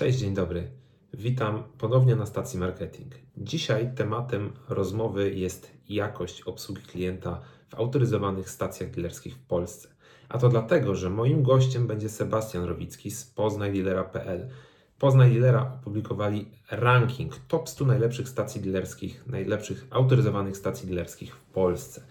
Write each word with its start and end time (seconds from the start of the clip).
Cześć, 0.00 0.18
dzień 0.18 0.34
dobry. 0.34 0.70
Witam 1.14 1.62
ponownie 1.78 2.16
na 2.16 2.26
stacji 2.26 2.58
marketing. 2.58 3.14
Dzisiaj 3.36 3.94
tematem 3.94 4.52
rozmowy 4.68 5.34
jest 5.34 5.70
jakość 5.88 6.42
obsługi 6.42 6.82
klienta 6.82 7.40
w 7.68 7.74
autoryzowanych 7.74 8.50
stacjach 8.50 8.90
dealerskich 8.90 9.34
w 9.34 9.38
Polsce. 9.38 9.88
A 10.28 10.38
to 10.38 10.48
dlatego, 10.48 10.94
że 10.94 11.10
moim 11.10 11.42
gościem 11.42 11.86
będzie 11.86 12.08
Sebastian 12.08 12.64
Rowicki 12.64 13.10
z 13.10 13.24
poznajdealera.pl. 13.24 14.48
Poznaj 14.98 15.40
opublikowali 15.78 16.48
ranking 16.70 17.36
top 17.48 17.68
100 17.68 17.84
najlepszych 17.84 18.28
stacji 18.28 18.60
dealerskich, 18.60 19.26
najlepszych 19.26 19.86
autoryzowanych 19.90 20.56
stacji 20.56 20.88
dealerskich 20.88 21.36
w 21.36 21.44
Polsce. 21.44 22.02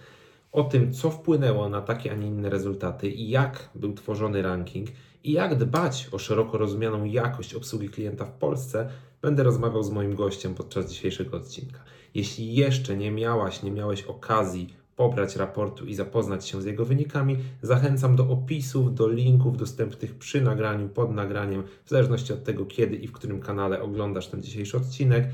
O 0.51 0.63
tym, 0.63 0.93
co 0.93 1.09
wpłynęło 1.09 1.69
na 1.69 1.81
takie, 1.81 2.11
a 2.11 2.15
nie 2.15 2.27
inne 2.27 2.49
rezultaty 2.49 3.09
i 3.09 3.29
jak 3.29 3.69
był 3.75 3.93
tworzony 3.93 4.41
ranking 4.41 4.89
i 5.23 5.31
jak 5.31 5.55
dbać 5.55 6.09
o 6.11 6.19
szeroko 6.19 6.57
rozumianą 6.57 7.05
jakość 7.05 7.53
obsługi 7.53 7.89
klienta 7.89 8.25
w 8.25 8.31
Polsce, 8.31 8.89
będę 9.21 9.43
rozmawiał 9.43 9.83
z 9.83 9.89
moim 9.89 10.15
gościem 10.15 10.55
podczas 10.55 10.91
dzisiejszego 10.91 11.37
odcinka. 11.37 11.79
Jeśli 12.13 12.53
jeszcze 12.53 12.97
nie 12.97 13.11
miałaś, 13.11 13.63
nie 13.63 13.71
miałeś 13.71 14.03
okazji 14.03 14.73
pobrać 14.95 15.35
raportu 15.35 15.85
i 15.85 15.93
zapoznać 15.93 16.47
się 16.47 16.61
z 16.61 16.65
jego 16.65 16.85
wynikami, 16.85 17.37
zachęcam 17.61 18.15
do 18.15 18.29
opisów, 18.29 18.95
do 18.95 19.07
linków 19.07 19.57
dostępnych 19.57 20.15
przy 20.15 20.41
nagraniu, 20.41 20.89
pod 20.89 21.11
nagraniem, 21.11 21.63
w 21.85 21.89
zależności 21.89 22.33
od 22.33 22.43
tego, 22.43 22.65
kiedy 22.65 22.95
i 22.95 23.07
w 23.07 23.11
którym 23.11 23.41
kanale 23.41 23.81
oglądasz 23.81 24.27
ten 24.27 24.43
dzisiejszy 24.43 24.77
odcinek. 24.77 25.29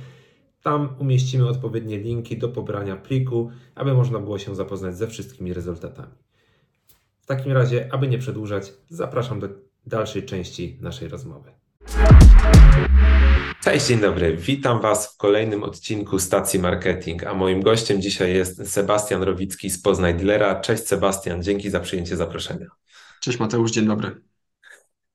Tam 0.61 0.89
umieścimy 0.99 1.47
odpowiednie 1.47 1.99
linki 1.99 2.37
do 2.37 2.49
pobrania 2.49 2.95
pliku, 2.95 3.51
aby 3.75 3.93
można 3.93 4.19
było 4.19 4.39
się 4.39 4.55
zapoznać 4.55 4.97
ze 4.97 5.07
wszystkimi 5.07 5.53
rezultatami. 5.53 6.13
W 7.21 7.25
takim 7.25 7.51
razie, 7.51 7.89
aby 7.93 8.07
nie 8.07 8.17
przedłużać, 8.17 8.73
zapraszam 8.89 9.39
do 9.39 9.49
dalszej 9.87 10.25
części 10.25 10.77
naszej 10.81 11.07
rozmowy. 11.07 11.51
Cześć, 13.63 13.87
dzień 13.87 13.99
dobry. 13.99 14.37
Witam 14.37 14.81
Was 14.81 15.13
w 15.13 15.17
kolejnym 15.17 15.63
odcinku 15.63 16.19
stacji 16.19 16.59
marketing, 16.59 17.23
a 17.23 17.33
moim 17.33 17.61
gościem 17.61 18.01
dzisiaj 18.01 18.33
jest 18.33 18.71
Sebastian 18.71 19.23
Rowicki 19.23 19.69
z 19.69 19.81
Poznaj 19.81 20.15
Dealera. 20.15 20.61
Cześć 20.61 20.87
Sebastian, 20.87 21.43
dzięki 21.43 21.69
za 21.69 21.79
przyjęcie 21.79 22.17
zaproszenia. 22.17 22.67
Cześć 23.21 23.39
Mateusz, 23.39 23.71
dzień 23.71 23.85
dobry. 23.85 24.21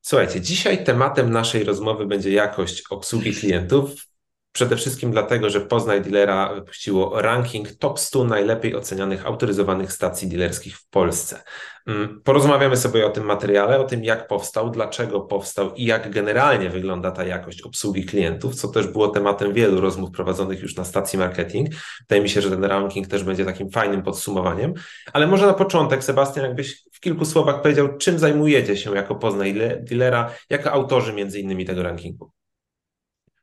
Słuchajcie, 0.01 0.41
dzisiaj 0.41 0.85
tematem 0.85 1.31
naszej 1.31 1.65
rozmowy 1.65 2.07
będzie 2.07 2.31
jakość 2.31 2.83
obsługi 2.91 3.35
klientów. 3.35 4.10
Przede 4.53 4.77
wszystkim 4.77 5.11
dlatego, 5.11 5.51
że 5.51 5.61
Poznaj 5.61 6.03
Dealera 6.03 6.55
wypuściło 6.55 7.23
ranking 7.23 7.73
top 7.73 8.01
100 8.01 8.25
najlepiej 8.25 8.77
ocenianych 8.77 9.27
autoryzowanych 9.27 9.93
stacji 9.93 10.29
dealerskich 10.29 10.77
w 10.77 10.89
Polsce. 10.89 11.43
Mm, 11.87 12.21
porozmawiamy 12.25 12.77
sobie 12.77 13.07
o 13.07 13.11
tym 13.11 13.25
materiale, 13.25 13.81
o 13.81 13.85
tym 13.85 14.05
jak 14.05 14.29
powstał, 14.29 14.71
dlaczego 14.71 15.21
powstał 15.21 15.75
i 15.75 15.85
jak 15.85 16.11
generalnie 16.11 16.71
wygląda 16.71 17.11
ta 17.11 17.25
jakość 17.25 17.63
obsługi 17.63 18.05
klientów, 18.05 18.55
co 18.55 18.69
też 18.69 18.87
było 18.87 19.09
tematem 19.09 19.53
wielu 19.53 19.81
rozmów 19.81 20.11
prowadzonych 20.11 20.61
już 20.63 20.77
na 20.77 20.85
stacji 20.85 21.19
marketing. 21.19 21.69
Wydaje 22.01 22.23
mi 22.23 22.29
się, 22.29 22.43
że 22.43 22.51
ten 22.51 22.65
ranking 22.65 23.07
też 23.07 23.25
będzie 23.25 23.45
takim 23.45 23.71
fajnym 23.71 24.03
podsumowaniem. 24.03 24.75
Ale 25.13 25.27
może 25.27 25.47
na 25.47 25.55
początek, 25.55 26.05
Sebastian, 26.05 26.45
jakbyś 26.45 26.85
w 26.93 27.01
kilku 27.01 27.25
słowach 27.25 27.63
powiedział, 27.63 27.99
czym 27.99 28.19
zajmujecie 28.19 28.77
się 28.77 28.95
jako 28.95 29.15
Poznaj 29.15 29.55
Dealera, 29.81 30.31
jako 30.51 30.73
autorzy 30.73 31.13
między 31.13 31.41
innymi 31.41 31.65
tego 31.65 31.83
rankingu. 31.83 32.31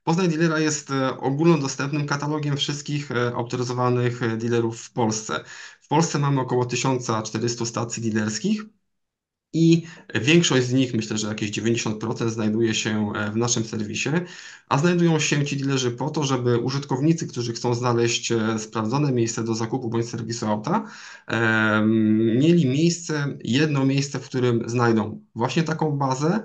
Poznań 0.07 0.27
Dealera 0.29 0.59
jest 0.59 0.91
e, 0.91 1.17
ogólnodostępnym 1.17 2.05
katalogiem 2.05 2.57
wszystkich 2.57 3.11
e, 3.11 3.35
autoryzowanych 3.35 4.23
e, 4.23 4.37
dealerów 4.37 4.81
w 4.81 4.91
Polsce. 4.91 5.43
W 5.81 5.87
Polsce 5.87 6.19
mamy 6.19 6.41
około 6.41 6.65
1400 6.65 7.65
stacji 7.65 8.11
dealerskich 8.11 8.61
i 9.53 9.83
większość 10.15 10.67
z 10.67 10.73
nich, 10.73 10.93
myślę, 10.93 11.17
że 11.17 11.27
jakieś 11.27 11.51
90% 11.51 12.29
znajduje 12.29 12.73
się 12.75 13.13
w 13.33 13.35
naszym 13.35 13.65
serwisie, 13.65 14.09
a 14.69 14.77
znajdują 14.77 15.19
się 15.19 15.45
ci 15.45 15.57
dealerzy 15.57 15.91
po 15.91 16.09
to, 16.09 16.23
żeby 16.23 16.57
użytkownicy, 16.57 17.27
którzy 17.27 17.53
chcą 17.53 17.73
znaleźć 17.73 18.33
sprawdzone 18.57 19.11
miejsce 19.11 19.43
do 19.43 19.55
zakupu 19.55 19.89
bądź 19.89 20.09
serwisu 20.09 20.47
auta, 20.47 20.85
mieli 22.39 22.65
miejsce, 22.65 23.37
jedno 23.43 23.85
miejsce, 23.85 24.19
w 24.19 24.25
którym 24.25 24.69
znajdą 24.69 25.21
właśnie 25.35 25.63
taką 25.63 25.91
bazę, 25.91 26.43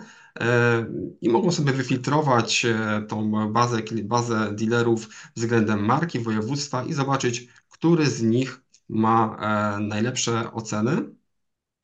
i 1.20 1.28
mogą 1.28 1.52
sobie 1.52 1.72
wyfiltrować 1.72 2.64
e, 2.64 3.02
tą 3.08 3.30
bazę, 3.52 3.78
bazę 4.04 4.52
dealerów 4.52 5.08
względem 5.36 5.84
marki, 5.84 6.18
województwa 6.18 6.84
i 6.84 6.92
zobaczyć, 6.92 7.48
który 7.68 8.06
z 8.06 8.22
nich 8.22 8.60
ma 8.88 9.36
e, 9.36 9.80
najlepsze 9.80 10.52
oceny. 10.52 10.96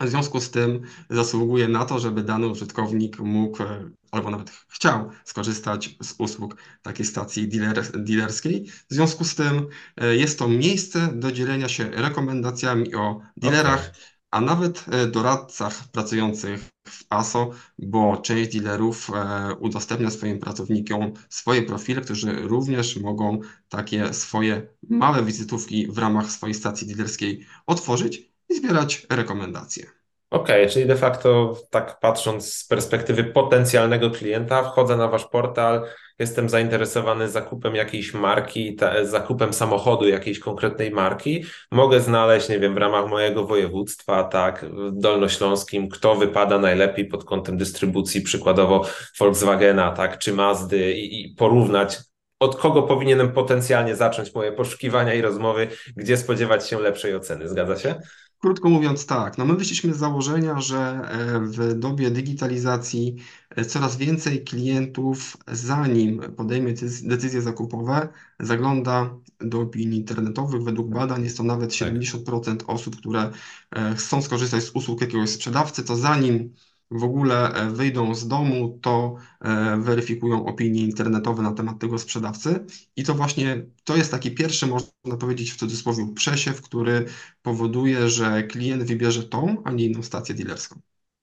W 0.00 0.08
związku 0.08 0.40
z 0.40 0.50
tym 0.50 0.80
zasługuje 1.10 1.68
na 1.68 1.84
to, 1.84 1.98
żeby 1.98 2.22
dany 2.22 2.48
użytkownik 2.48 3.18
mógł 3.18 3.62
e, 3.62 3.90
albo 4.10 4.30
nawet 4.30 4.50
chciał 4.68 5.10
skorzystać 5.24 5.96
z 6.02 6.14
usług 6.18 6.56
takiej 6.82 7.06
stacji 7.06 7.48
dealer, 7.48 8.02
dealerskiej. 8.04 8.66
W 8.90 8.94
związku 8.94 9.24
z 9.24 9.34
tym 9.34 9.66
jest 10.12 10.38
to 10.38 10.48
miejsce 10.48 11.08
do 11.14 11.32
dzielenia 11.32 11.68
się 11.68 11.90
rekomendacjami 11.90 12.94
o 12.94 13.20
dealerach. 13.36 13.80
Okay 13.80 14.17
a 14.30 14.40
nawet 14.40 14.84
e, 14.90 15.06
doradcach 15.06 15.88
pracujących 15.88 16.70
w 16.88 17.04
ASO, 17.10 17.50
bo 17.78 18.16
część 18.16 18.52
dealerów 18.52 19.10
e, 19.10 19.54
udostępnia 19.54 20.10
swoim 20.10 20.38
pracownikom 20.38 21.12
swoje 21.28 21.62
profile, 21.62 22.00
którzy 22.00 22.32
również 22.32 22.96
mogą 22.96 23.40
takie 23.68 24.14
swoje 24.14 24.66
małe 24.90 25.24
wizytówki 25.24 25.86
w 25.92 25.98
ramach 25.98 26.30
swojej 26.30 26.54
stacji 26.54 26.86
dealerskiej 26.86 27.46
otworzyć 27.66 28.32
i 28.48 28.54
zbierać 28.54 29.06
rekomendacje. 29.10 29.97
Okej, 30.30 30.62
okay, 30.62 30.72
czyli 30.72 30.86
de 30.86 30.96
facto 30.96 31.56
tak 31.70 32.00
patrząc 32.00 32.54
z 32.54 32.66
perspektywy 32.66 33.24
potencjalnego 33.24 34.10
klienta, 34.10 34.62
wchodzę 34.62 34.96
na 34.96 35.08
wasz 35.08 35.24
portal, 35.24 35.86
jestem 36.18 36.48
zainteresowany 36.48 37.28
zakupem 37.28 37.74
jakiejś 37.74 38.14
marki, 38.14 38.76
zakupem 39.02 39.52
samochodu 39.52 40.08
jakiejś 40.08 40.38
konkretnej 40.38 40.90
marki, 40.90 41.44
mogę 41.72 42.00
znaleźć, 42.00 42.48
nie 42.48 42.58
wiem, 42.58 42.74
w 42.74 42.76
ramach 42.76 43.10
mojego 43.10 43.46
województwa, 43.46 44.24
tak, 44.24 44.66
Dolnośląskim, 44.92 45.88
kto 45.88 46.14
wypada 46.14 46.58
najlepiej 46.58 47.04
pod 47.06 47.24
kątem 47.24 47.56
dystrybucji, 47.56 48.22
przykładowo 48.22 48.84
Volkswagena, 49.18 49.92
tak, 49.92 50.18
czy 50.18 50.32
Mazdy 50.32 50.92
i, 50.92 51.24
i 51.24 51.34
porównać 51.34 51.98
od 52.40 52.56
kogo 52.56 52.82
powinienem 52.82 53.32
potencjalnie 53.32 53.96
zacząć 53.96 54.34
moje 54.34 54.52
poszukiwania 54.52 55.14
i 55.14 55.20
rozmowy, 55.20 55.68
gdzie 55.96 56.16
spodziewać 56.16 56.68
się 56.68 56.80
lepszej 56.80 57.16
oceny. 57.16 57.48
Zgadza 57.48 57.76
się? 57.76 57.94
Krótko 58.40 58.68
mówiąc, 58.68 59.06
tak. 59.06 59.38
No 59.38 59.44
my 59.44 59.56
wyszliśmy 59.56 59.94
z 59.94 59.98
założenia, 59.98 60.60
że 60.60 60.78
e, 60.78 61.40
w 61.40 61.74
dobie 61.74 62.10
digitalizacji 62.10 63.16
e, 63.50 63.64
coraz 63.64 63.96
więcej 63.96 64.44
klientów, 64.44 65.36
zanim 65.52 66.20
podejmie 66.36 66.74
decyzje 67.02 67.42
zakupowe, 67.42 68.08
zagląda 68.40 69.14
do 69.40 69.60
opinii 69.60 69.98
internetowych. 69.98 70.62
Według 70.62 70.88
badań 70.90 71.24
jest 71.24 71.36
to 71.36 71.42
nawet 71.42 71.70
70% 71.70 72.56
tak. 72.56 72.70
osób, 72.70 72.96
które 72.96 73.30
e, 73.70 73.94
chcą 73.94 74.22
skorzystać 74.22 74.64
z 74.64 74.70
usług 74.70 75.00
jakiegoś 75.00 75.30
sprzedawcy, 75.30 75.84
to 75.84 75.96
zanim 75.96 76.54
w 76.90 77.04
ogóle 77.04 77.54
e, 77.54 77.70
wyjdą 77.70 78.14
z 78.14 78.28
domu, 78.28 78.78
to 78.82 79.16
e, 79.40 79.76
weryfikują 79.80 80.46
opinie 80.46 80.82
internetowe 80.82 81.42
na 81.42 81.52
temat 81.52 81.78
tego 81.78 81.98
sprzedawcy. 81.98 82.64
I 82.96 83.04
to 83.04 83.14
właśnie 83.14 83.66
to 83.84 83.96
jest 83.96 84.10
taki 84.10 84.30
pierwszy, 84.30 84.66
można 84.66 85.16
powiedzieć 85.20 85.52
w 85.52 85.56
cudzysłowie, 85.56 86.08
przesiew, 86.14 86.62
który 86.62 87.04
powoduje, 87.42 88.08
że 88.08 88.42
klient 88.42 88.82
wybierze 88.82 89.24
tą, 89.24 89.62
a 89.64 89.72
nie 89.72 89.84
inną 89.84 90.02
stację 90.02 90.34
dealerską. 90.34 90.80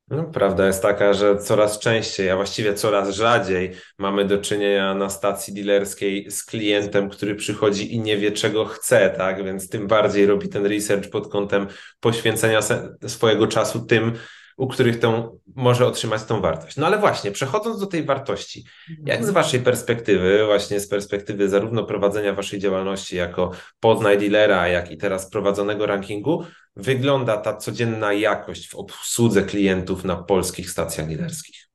No, 0.07 0.23
prawda 0.23 0.67
jest 0.67 0.81
taka, 0.81 1.13
że 1.13 1.37
coraz 1.37 1.79
częściej, 1.79 2.29
a 2.29 2.35
właściwie 2.35 2.73
coraz 2.73 3.15
rzadziej 3.15 3.71
mamy 3.97 4.25
do 4.25 4.37
czynienia 4.37 4.93
na 4.93 5.09
stacji 5.09 5.53
dealerskiej 5.53 6.31
z 6.31 6.43
klientem, 6.43 7.09
który 7.09 7.35
przychodzi 7.35 7.93
i 7.95 7.99
nie 7.99 8.17
wie, 8.17 8.31
czego 8.31 8.65
chce, 8.65 9.13
tak? 9.17 9.43
Więc 9.43 9.69
tym 9.69 9.87
bardziej 9.87 10.25
robi 10.25 10.49
ten 10.49 10.65
research 10.65 11.09
pod 11.09 11.31
kątem 11.31 11.67
poświęcenia 11.99 12.59
swojego 13.07 13.47
czasu 13.47 13.85
tym, 13.85 14.13
u 14.57 14.67
których 14.67 14.99
tą, 14.99 15.39
może 15.55 15.87
otrzymać 15.87 16.23
tą 16.23 16.41
wartość. 16.41 16.77
No 16.77 16.85
ale 16.85 16.99
właśnie, 16.99 17.31
przechodząc 17.31 17.79
do 17.79 17.85
tej 17.85 18.03
wartości, 18.03 18.65
jak 19.05 19.25
z 19.25 19.29
Waszej 19.29 19.59
perspektywy, 19.59 20.45
właśnie 20.45 20.79
z 20.79 20.87
perspektywy 20.87 21.49
zarówno 21.49 21.83
prowadzenia 21.83 22.33
Waszej 22.33 22.59
działalności 22.59 23.15
jako 23.15 23.51
podnaj 23.79 24.17
dealera, 24.17 24.67
jak 24.67 24.91
i 24.91 24.97
teraz 24.97 25.29
prowadzonego 25.29 25.85
rankingu, 25.85 26.45
wygląda 26.75 27.37
ta 27.37 27.57
codzienna 27.57 28.13
jakość 28.13 28.69
w 28.69 28.75
obsłudze 28.75 29.41
klientów 29.43 30.03
na 30.03 30.15
polskich 30.15 30.69
stacjach 30.69 31.07
dealerskich? 31.07 31.69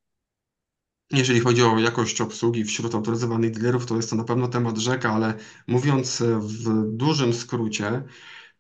Jeżeli 1.13 1.41
chodzi 1.41 1.63
o 1.63 1.79
jakość 1.79 2.21
obsługi 2.21 2.65
wśród 2.65 2.95
autoryzowanych 2.95 3.51
dealerów, 3.51 3.87
to 3.87 3.97
jest 3.97 4.11
to 4.11 4.17
na 4.17 4.25
pewno 4.25 4.49
temat 4.49 4.79
rzeka, 4.79 5.13
ale 5.13 5.35
mówiąc 5.67 6.23
w 6.39 6.97
dużym 6.97 7.33
skrócie, 7.33 8.03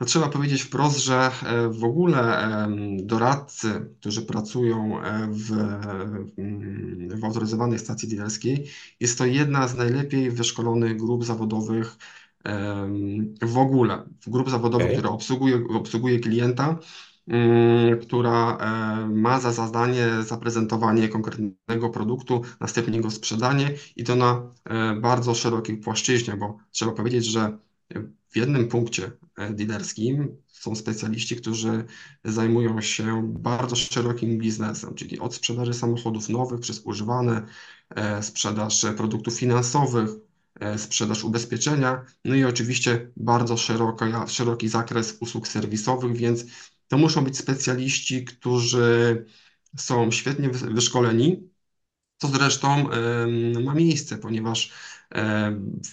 to 0.01 0.05
trzeba 0.05 0.29
powiedzieć 0.29 0.63
wprost, 0.63 0.99
że 0.99 1.31
e, 1.43 1.69
w 1.69 1.85
ogóle 1.85 2.49
doradcy, 3.03 3.95
którzy 4.01 4.23
pracują 4.23 5.03
e, 5.03 5.29
w, 5.31 5.51
w 7.21 7.25
autoryzowanej 7.25 7.79
stacji 7.79 8.09
dealerskiej, 8.09 8.67
jest 9.01 9.19
to 9.19 9.27
jedna 9.27 9.69
z 9.69 9.77
najlepiej 9.77 10.31
wyszkolonych 10.31 10.97
grup 10.97 11.25
zawodowych 11.25 11.97
w 13.43 13.59
ogóle, 13.59 14.05
grup 14.27 14.51
zawodowych, 14.51 14.87
okay. 14.87 14.97
która 14.97 15.11
obsługuje, 15.11 15.65
obsługuje 15.69 16.21
klienta 16.21 16.79
mm, 17.29 18.01
która 18.01 18.59
ma 19.09 19.41
za 19.41 19.53
zadanie 19.53 20.09
zaprezentowanie 20.23 21.09
konkretnego 21.09 21.91
produktu, 21.91 22.43
następnie 22.61 23.01
go 23.01 23.11
sprzedanie 23.11 23.71
i 23.97 24.05
to 24.05 24.17
na 24.17 24.43
e, 24.65 24.97
bardzo 25.01 25.35
szerokiej 25.35 25.77
płaszczyźnie, 25.77 26.37
bo 26.37 26.59
trzeba 26.71 26.93
powiedzieć, 26.93 27.25
że 27.25 27.59
w 28.31 28.37
jednym 28.37 28.69
punkcie 28.69 29.13
e, 29.39 29.51
dealerskim 29.51 30.37
są 30.47 30.75
specjaliści, 30.75 31.37
którzy 31.37 31.85
zajmują 32.25 32.81
się 32.81 33.33
bardzo 33.33 33.77
szerokim 33.77 34.39
biznesem, 34.39 34.95
czyli 34.95 35.19
od 35.19 35.35
sprzedaży 35.35 35.75
samochodów 35.75 36.29
nowych 36.29 36.61
przez 36.61 36.81
używane, 36.85 37.47
e, 37.91 38.23
sprzedaż 38.23 38.87
produktów 38.97 39.35
finansowych, 39.35 40.11
e, 40.61 40.79
sprzedaż 40.79 41.25
ubezpieczenia, 41.25 42.05
no 42.25 42.35
i 42.35 42.45
oczywiście 42.45 43.11
bardzo 43.17 43.57
szeroki, 43.57 44.05
szeroki 44.27 44.69
zakres 44.69 45.17
usług 45.21 45.49
serwisowych, 45.49 46.17
więc 46.17 46.45
to 46.89 46.99
muszą 46.99 47.25
być 47.25 47.39
specjaliści, 47.39 48.25
którzy 48.25 49.25
są 49.77 50.11
świetnie 50.11 50.51
wyszkoleni, 50.51 51.50
co 52.21 52.29
zresztą 52.29 52.87
ma 53.65 53.75
miejsce, 53.75 54.19
ponieważ 54.19 54.73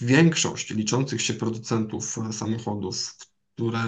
większość 0.00 0.70
liczących 0.70 1.22
się 1.22 1.34
producentów 1.34 2.18
samochodów, 2.32 3.16
które 3.54 3.80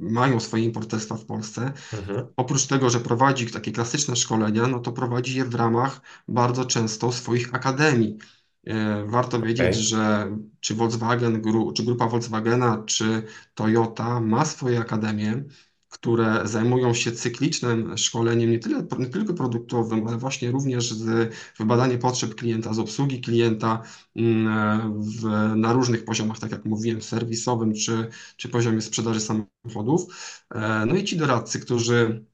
mają 0.00 0.40
swoje 0.40 0.64
importerstwa 0.64 1.16
w 1.16 1.24
Polsce, 1.24 1.72
Mhm. 1.92 2.26
oprócz 2.36 2.66
tego, 2.66 2.90
że 2.90 3.00
prowadzi 3.00 3.46
takie 3.46 3.72
klasyczne 3.72 4.16
szkolenia, 4.16 4.66
no 4.66 4.78
to 4.78 4.92
prowadzi 4.92 5.36
je 5.38 5.44
w 5.44 5.54
ramach 5.54 6.00
bardzo 6.28 6.64
często 6.64 7.12
swoich 7.12 7.54
akademii. 7.54 8.18
E, 8.66 9.04
Warto 9.06 9.40
wiedzieć, 9.40 9.74
że 9.76 10.30
czy 10.60 10.74
Volkswagen, 10.74 11.42
czy 11.74 11.82
grupa 11.82 12.08
Volkswagena, 12.08 12.82
czy 12.86 13.22
Toyota 13.54 14.20
ma 14.20 14.44
swoje 14.44 14.80
akademie, 14.80 15.44
które 15.88 16.40
zajmują 16.44 16.94
się 16.94 17.12
cyklicznym 17.12 17.98
szkoleniem, 17.98 18.50
nie 18.50 18.58
tyle, 18.58 18.86
nie 18.98 19.06
tylko 19.06 19.34
produktowym, 19.34 20.06
ale 20.08 20.16
właśnie 20.18 20.50
również 20.50 20.90
z 20.92 21.34
wybadania 21.58 21.98
potrzeb 21.98 22.34
klienta, 22.34 22.74
z 22.74 22.78
obsługi 22.78 23.20
klienta 23.20 23.82
mm, 24.16 25.02
w, 25.02 25.22
na 25.56 25.72
różnych 25.72 26.04
poziomach, 26.04 26.38
tak 26.38 26.50
jak 26.52 26.64
mówiłem, 26.64 27.02
serwisowym 27.02 27.74
czy, 27.74 28.08
czy 28.36 28.48
poziomie 28.48 28.80
sprzedaży 28.82 29.20
samochodów. 29.20 30.06
E, 30.54 30.86
No 30.86 30.94
i 30.96 31.04
ci 31.04 31.16
doradcy, 31.16 31.60
którzy 31.60 32.24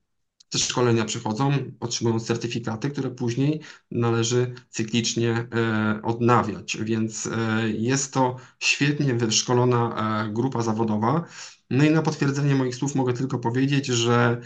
te 0.50 0.58
szkolenia 0.58 1.05
przychodzą, 1.05 1.52
otrzymują 1.81 2.20
certyfikaty, 2.20 2.90
które 2.90 3.10
później 3.10 3.60
należy 3.90 4.55
cyklicznie 4.70 5.31
e, 5.55 6.00
odnawiać, 6.02 6.76
więc 6.81 7.26
e, 7.26 7.69
jest 7.70 8.12
to 8.14 8.37
świetnie 8.58 9.14
wyszkolona 9.14 10.28
grupa 10.32 10.62
zawodowa. 10.62 11.25
No 11.72 11.84
i 11.84 11.90
na 11.90 12.02
potwierdzenie 12.02 12.54
moich 12.54 12.74
słów 12.76 12.94
mogę 12.94 13.12
tylko 13.12 13.38
powiedzieć, 13.38 13.86
że 13.86 14.40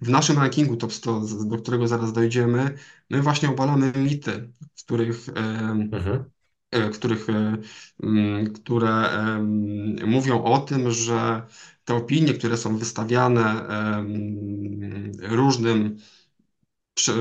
w 0.00 0.08
naszym 0.08 0.38
rankingu 0.38 0.76
Top 0.76 0.92
100, 0.92 1.24
z- 1.26 1.48
do 1.48 1.58
którego 1.58 1.88
zaraz 1.88 2.12
dojdziemy, 2.12 2.74
my 3.10 3.22
właśnie 3.22 3.48
obalamy 3.50 3.92
mity, 3.96 4.52
w 4.76 4.84
których 4.84 5.28
Mhm. 5.92 6.24
e, 6.70 6.90
których, 6.90 7.26
e, 7.30 7.56
które 8.54 8.92
mówią 10.06 10.44
o 10.44 10.58
tym, 10.58 10.90
że 10.90 11.42
te 11.84 11.94
opinie, 11.94 12.34
które 12.34 12.56
są 12.56 12.76
wystawiane 12.78 13.66
różnym 15.22 15.96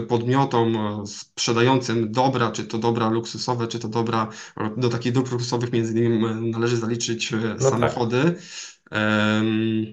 podmiotom 0.08 0.76
e, 0.78 1.08
sprzedającym 1.08 2.12
dobra, 2.12 2.52
czy 2.52 2.66
to 2.66 2.78
dobra 2.78 3.10
luksusowe, 3.10 3.68
czy 3.68 3.80
to 3.80 3.88
dobra, 3.88 4.30
do 4.78 4.90
takich 4.90 5.12
dóbr 5.14 5.32
luksusowych 5.32 5.72
między 5.74 5.92
innymi 6.00 6.26
e, 6.26 6.34
należy 6.36 6.78
zaliczyć 6.78 7.34
e, 7.34 7.38
No 7.38 7.56
tak. 7.58 7.70
samochody, 7.70 8.36
em, 8.92 9.86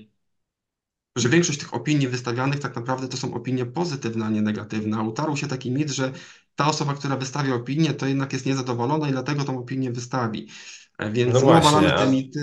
że 1.16 1.28
większość 1.28 1.58
tych 1.58 1.74
opinii 1.74 2.08
wystawianych 2.08 2.60
tak 2.60 2.76
naprawdę 2.76 3.08
to 3.08 3.16
są 3.16 3.34
opinie 3.34 3.66
pozytywne, 3.66 4.24
a 4.26 4.30
nie 4.30 4.42
negatywne. 4.42 4.96
A 4.96 5.02
utarł 5.02 5.36
się 5.36 5.48
taki 5.48 5.70
mit, 5.70 5.90
że 5.90 6.12
ta 6.54 6.66
osoba, 6.68 6.94
która 6.94 7.16
wystawia 7.16 7.54
opinię, 7.54 7.94
to 7.94 8.06
jednak 8.06 8.32
jest 8.32 8.46
niezadowolona 8.46 9.08
i 9.08 9.12
dlatego 9.12 9.44
tą 9.44 9.58
opinię 9.58 9.92
wystawi. 9.92 10.48
E, 11.02 11.06
No 11.08 11.12
Więc 11.12 11.36
obalamy 11.36 11.60
właśnie, 11.70 11.90
te 11.90 12.06
mity. 12.10 12.40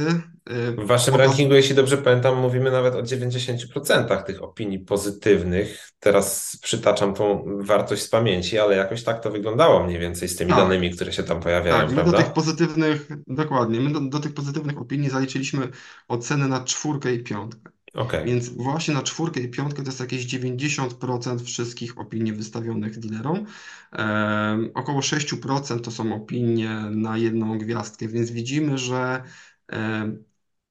e, 0.49 0.71
w 0.71 0.87
waszym 0.87 1.13
poda- 1.13 1.23
rankingu, 1.25 1.53
jeśli 1.55 1.75
dobrze 1.75 1.97
pamiętam, 1.97 2.37
mówimy 2.37 2.71
nawet 2.71 2.95
o 2.95 3.01
90% 3.03 4.23
tych 4.23 4.43
opinii 4.43 4.79
pozytywnych. 4.79 5.89
Teraz 5.99 6.57
przytaczam 6.61 7.13
tą 7.13 7.43
wartość 7.59 8.01
z 8.01 8.09
pamięci, 8.09 8.59
ale 8.59 8.75
jakoś 8.75 9.03
tak 9.03 9.23
to 9.23 9.31
wyglądało 9.31 9.83
mniej 9.83 9.99
więcej 9.99 10.27
z 10.29 10.35
tymi 10.35 10.51
Tak, 10.51 10.59
danymi, 10.59 10.91
które 10.91 11.13
się 11.13 11.23
tam 11.23 11.39
pojawiają, 11.39 11.77
tak. 11.77 11.89
My 11.89 11.95
do 11.95 12.03
tych 12.03 12.11
prawda? 12.13 12.31
pozytywnych, 12.33 13.07
dokładnie, 13.27 13.79
my 13.79 13.91
do, 13.93 13.99
do 13.99 14.19
tych 14.19 14.33
pozytywnych 14.33 14.81
opinii 14.81 15.09
zaliczyliśmy 15.09 15.67
oceny 16.07 16.47
na 16.47 16.63
czwórkę 16.63 17.13
i 17.13 17.23
piątkę. 17.23 17.71
Okej. 17.93 18.25
Więc 18.25 18.49
właśnie 18.49 18.93
na 18.93 19.03
czwórkę 19.03 19.39
i 19.39 19.49
piątkę 19.49 19.83
to 19.83 19.89
jest 19.89 19.99
jakieś 19.99 20.25
90% 20.25 21.43
wszystkich 21.43 21.97
opinii 21.97 22.33
wystawionych 22.33 22.99
dealerom. 22.99 23.45
Em, 23.91 24.69
około 24.73 25.01
6% 25.01 25.81
to 25.81 25.91
są 25.91 26.15
opinie 26.15 26.69
na 26.91 27.17
jedną 27.17 27.57
gwiazdkę, 27.57 28.07
więc 28.07 28.31
widzimy, 28.31 28.77
że 28.77 29.23
em, 29.67 30.23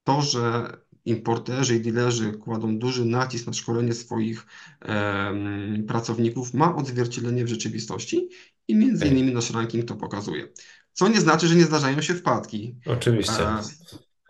to, 0.04 0.22
że 0.22 0.72
importerzy 1.04 1.76
i 1.76 1.80
dealerzy 1.80 2.32
kładą 2.32 2.78
duży 2.78 3.04
nacisk 3.04 3.46
na 3.46 3.52
szkolenie 3.52 3.94
swoich 3.94 4.46
em, 4.80 5.84
pracowników, 5.88 6.54
ma 6.54 6.76
odzwierciedlenie 6.76 7.44
w 7.44 7.48
rzeczywistości 7.48 8.28
i 8.68 8.76
między 8.76 9.06
innymi 9.06 9.32
nasz 9.32 9.50
ranking 9.50 9.84
to 9.84 9.96
pokazuje. 9.96 10.48
Co 10.92 11.08
nie 11.08 11.20
znaczy, 11.20 11.48
że 11.48 11.54
nie 11.54 11.64
zdarzają 11.64 12.02
się 12.02 12.14
wpadki. 12.14 12.74
Oczywiście. 12.86 13.42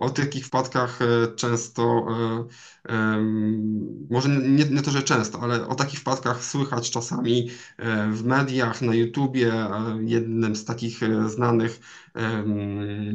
E, 0.00 0.04
O 0.04 0.10
takich 0.10 0.46
wpadkach 0.46 1.02
e, 1.02 1.34
często, 1.36 2.06
e, 2.88 2.92
em, 2.94 4.06
może 4.10 4.28
nie, 4.28 4.64
nie 4.64 4.82
to, 4.82 4.90
że 4.90 5.02
często, 5.02 5.40
ale 5.40 5.68
o 5.68 5.74
takich 5.74 6.00
wpadkach 6.00 6.44
słychać 6.44 6.90
czasami 6.90 7.50
e, 7.76 8.08
w 8.12 8.24
mediach, 8.24 8.82
na 8.82 8.94
YouTubie. 8.94 9.52
E, 9.54 9.98
Jednym 10.02 10.56
z 10.56 10.64
takich 10.64 11.02
e, 11.02 11.28
znanych 11.28 11.80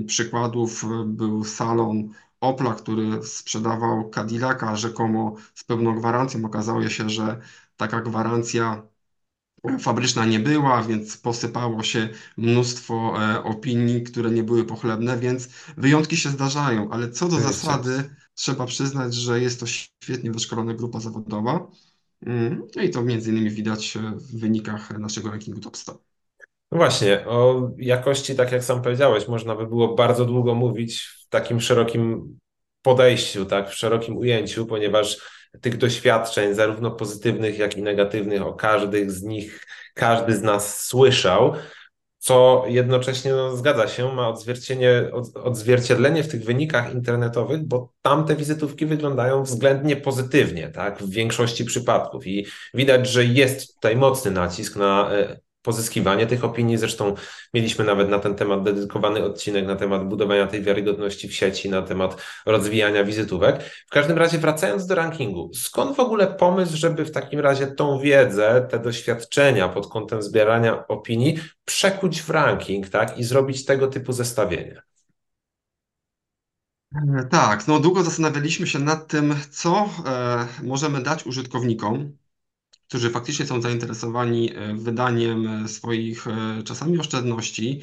przykładów 0.07 0.83
e, 0.83 1.03
był 1.05 1.43
salon 1.43 2.09
Opla, 2.39 2.75
który 2.75 3.23
sprzedawał 3.23 4.09
Cadillaca 4.09 4.75
rzekomo 4.75 5.35
z 5.55 5.63
pełną 5.63 5.95
gwarancją. 5.95 6.45
Okazało 6.45 6.89
się, 6.89 7.09
że 7.09 7.41
taka 7.77 8.01
gwarancja 8.01 8.83
fabryczna 9.79 10.25
nie 10.25 10.39
była, 10.39 10.83
więc 10.83 11.17
posypało 11.17 11.83
się 11.83 12.09
mnóstwo 12.37 13.13
e, 13.23 13.43
opinii, 13.43 14.03
które 14.03 14.31
nie 14.31 14.43
były 14.43 14.65
pochlebne, 14.65 15.17
więc 15.17 15.49
wyjątki 15.77 16.17
się 16.17 16.29
zdarzają, 16.29 16.89
ale 16.91 17.09
co 17.09 17.27
do 17.27 17.39
zasady 17.39 18.15
trzeba 18.33 18.65
przyznać, 18.65 19.13
że 19.13 19.39
jest 19.41 19.59
to 19.59 19.65
świetnie 19.65 20.31
wyszkolona 20.31 20.73
grupa 20.73 20.99
zawodowa. 20.99 21.67
Mm, 22.25 22.67
No 22.75 22.81
i 22.81 22.89
to 22.89 23.03
między 23.03 23.29
innymi 23.31 23.49
widać 23.49 23.97
e, 23.97 23.99
w 24.15 24.39
wynikach 24.39 24.99
naszego 24.99 25.29
rankingu 25.29 25.59
Top 25.59 25.77
100. 25.77 26.03
No 26.71 26.77
właśnie, 26.77 27.25
o 27.27 27.69
jakości, 27.77 28.35
tak 28.35 28.51
jak 28.51 28.63
sam 28.63 28.81
powiedziałeś, 28.81 29.27
można 29.27 29.55
by 29.55 29.67
było 29.67 29.95
bardzo 29.95 30.25
długo 30.25 30.55
mówić 30.55 31.01
w 31.01 31.29
takim 31.29 31.61
szerokim 31.61 32.37
podejściu, 32.81 33.45
tak, 33.45 33.69
w 33.69 33.73
szerokim 33.73 34.17
ujęciu, 34.17 34.65
ponieważ 34.65 35.17
tych 35.61 35.77
doświadczeń, 35.77 36.53
zarówno 36.53 36.91
pozytywnych, 36.91 37.57
jak 37.57 37.77
i 37.77 37.81
negatywnych, 37.81 38.41
o 38.41 38.53
każdych 38.53 39.11
z 39.11 39.23
nich 39.23 39.65
każdy 39.93 40.35
z 40.35 40.41
nas 40.41 40.85
słyszał, 40.85 41.53
co 42.17 42.63
jednocześnie 42.67 43.31
no, 43.31 43.57
zgadza 43.57 43.87
się, 43.87 44.15
ma 44.15 44.27
odzwierciedlenie, 44.29 45.11
od- 45.11 45.37
odzwierciedlenie 45.37 46.23
w 46.23 46.27
tych 46.27 46.43
wynikach 46.43 46.93
internetowych, 46.93 47.63
bo 47.63 47.93
tam 48.01 48.25
te 48.25 48.35
wizytówki 48.35 48.85
wyglądają 48.85 49.43
względnie 49.43 49.95
pozytywnie, 49.95 50.69
tak, 50.69 50.99
w 51.03 51.09
większości 51.09 51.65
przypadków. 51.65 52.27
I 52.27 52.45
widać, 52.73 53.09
że 53.09 53.25
jest 53.25 53.75
tutaj 53.75 53.95
mocny 53.95 54.31
nacisk 54.31 54.75
na 54.75 55.11
e, 55.11 55.39
pozyskiwanie 55.63 56.27
tych 56.27 56.43
opinii. 56.43 56.77
Zresztą 56.77 57.15
mieliśmy 57.53 57.85
nawet 57.85 58.09
na 58.09 58.19
ten 58.19 58.35
temat 58.35 58.63
dedykowany 58.63 59.23
odcinek 59.23 59.67
na 59.67 59.75
temat 59.75 60.07
budowania 60.07 60.47
tej 60.47 60.61
wiarygodności 60.61 61.27
w 61.27 61.35
sieci, 61.35 61.69
na 61.69 61.81
temat 61.81 62.21
rozwijania 62.45 63.03
wizytówek. 63.03 63.63
W 63.87 63.89
każdym 63.89 64.17
razie, 64.17 64.37
wracając 64.37 64.85
do 64.87 64.95
rankingu, 64.95 65.51
skąd 65.53 65.95
w 65.95 65.99
ogóle 65.99 66.27
pomysł, 66.27 66.77
żeby 66.77 67.05
w 67.05 67.11
takim 67.11 67.39
razie 67.39 67.67
tą 67.67 67.99
wiedzę, 67.99 68.67
te 68.71 68.79
doświadczenia 68.79 69.69
pod 69.69 69.87
kątem 69.87 70.21
zbierania 70.21 70.87
opinii 70.87 71.39
przekuć 71.65 72.21
w 72.21 72.29
ranking, 72.29 72.89
tak, 72.89 73.17
i 73.17 73.23
zrobić 73.23 73.65
tego 73.65 73.87
typu 73.87 74.13
zestawienie? 74.13 74.81
Tak, 77.29 77.67
no 77.67 77.79
długo 77.79 78.03
zastanawialiśmy 78.03 78.67
się 78.67 78.79
nad 78.79 79.07
tym, 79.07 79.35
co 79.51 79.89
e, 80.05 80.47
możemy 80.63 81.03
dać 81.03 81.25
użytkownikom, 81.25 82.17
którzy 82.93 83.09
faktycznie 83.09 83.45
są 83.45 83.61
zainteresowani 83.61 84.55
e, 84.55 84.73
wydaniem 84.73 85.47
e, 85.47 85.67
swoich 85.67 86.27
e, 86.27 86.63
czasami 86.63 86.99
oszczędności, 86.99 87.81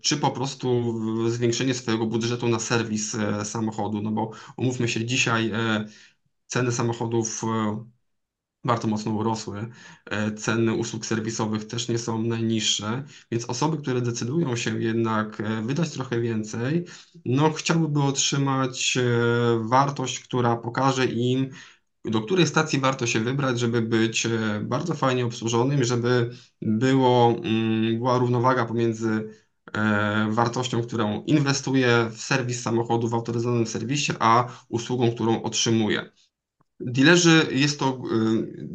czy 0.00 0.16
po 0.16 0.30
prostu 0.30 0.94
zwiększenie 1.30 1.74
swojego 1.74 2.06
budżetu 2.06 2.48
na 2.48 2.58
serwis 2.58 3.16
samochodu, 3.44 4.02
no 4.02 4.10
bo 4.10 4.30
umówmy 4.56 4.88
się, 4.88 5.04
dzisiaj 5.04 5.52
ceny 6.46 6.72
samochodów 6.72 7.42
bardzo 8.64 8.88
mocno 8.88 9.12
urosły. 9.12 9.68
Ceny 10.36 10.72
usług 10.74 11.06
serwisowych 11.06 11.66
też 11.66 11.88
nie 11.88 11.98
są 11.98 12.22
najniższe, 12.22 13.04
więc 13.30 13.44
osoby, 13.44 13.78
które 13.78 14.00
decydują 14.00 14.56
się 14.56 14.82
jednak 14.82 15.42
wydać 15.62 15.90
trochę 15.90 16.20
więcej, 16.20 16.84
no 17.24 17.52
chciałyby 17.52 18.02
otrzymać 18.02 18.98
wartość, 19.60 20.20
która 20.20 20.56
pokaże 20.56 21.06
im, 21.06 21.50
do 22.04 22.20
której 22.20 22.46
stacji 22.46 22.80
warto 22.80 23.06
się 23.06 23.20
wybrać, 23.20 23.58
żeby 23.58 23.82
być 23.82 24.26
bardzo 24.62 24.94
fajnie 24.94 25.26
obsłużonym, 25.26 25.84
żeby 25.84 26.30
było, 26.62 27.28
mm, 27.44 27.98
była 27.98 28.18
równowaga 28.18 28.64
pomiędzy 28.64 29.28
wartością, 30.28 30.82
którą 30.82 31.22
inwestuję 31.22 32.10
w 32.10 32.20
serwis 32.20 32.62
samochodu 32.62 33.08
w 33.08 33.14
autoryzowanym 33.14 33.66
serwisie, 33.66 34.12
a 34.18 34.48
usługą, 34.68 35.14
którą 35.14 35.42
otrzymuję. 35.42 36.10
Dealerzy 36.80 37.46
jest 37.50 37.78
to, 37.78 38.02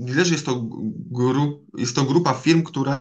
y, 0.07 0.29
jest 0.31 0.45
to, 0.45 0.67
grup, 1.11 1.65
jest 1.77 1.95
to 1.95 2.03
grupa 2.03 2.33
firm, 2.33 2.63
które 2.63 2.99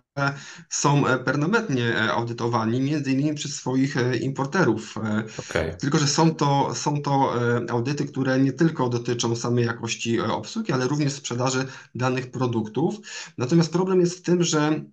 są 0.71 1.02
permanentnie 1.25 2.12
audytowani, 2.12 2.80
między 2.80 3.12
innymi 3.12 3.35
przez 3.35 3.54
swoich 3.54 3.97
e, 3.97 4.16
importerów. 4.16 4.97
E, 4.97 5.25
Okay. 5.38 5.76
Tylko, 5.80 5.99
że 5.99 6.06
są 6.06 6.35
to, 6.35 6.75
są 6.75 7.02
to 7.02 7.35
e, 7.56 7.71
audyty, 7.71 8.04
które 8.04 8.40
nie 8.40 8.52
tylko 8.52 8.88
dotyczą 8.88 9.37
samej 9.37 9.66
jakości 9.66 10.21
obsługi, 10.21 10.73
ale 10.73 10.88
również 10.88 11.12
sprzedaży 11.12 11.66
danych 11.94 12.30
produktów. 12.30 12.97
Natomiast 13.38 13.73
problem 13.73 14.00
jest 14.00 14.18
w 14.18 14.23
tym, 14.23 14.42
że 14.42 14.85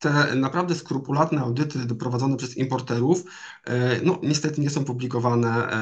te 0.00 0.34
naprawdę 0.36 0.74
skrupulatne 0.74 1.40
audyty 1.40 1.78
prowadzone 1.94 2.36
przez 2.36 2.56
importerów, 2.56 3.24
e, 3.64 4.00
no 4.02 4.18
niestety 4.22 4.60
nie 4.60 4.70
są 4.70 4.84
publikowane 4.84 5.72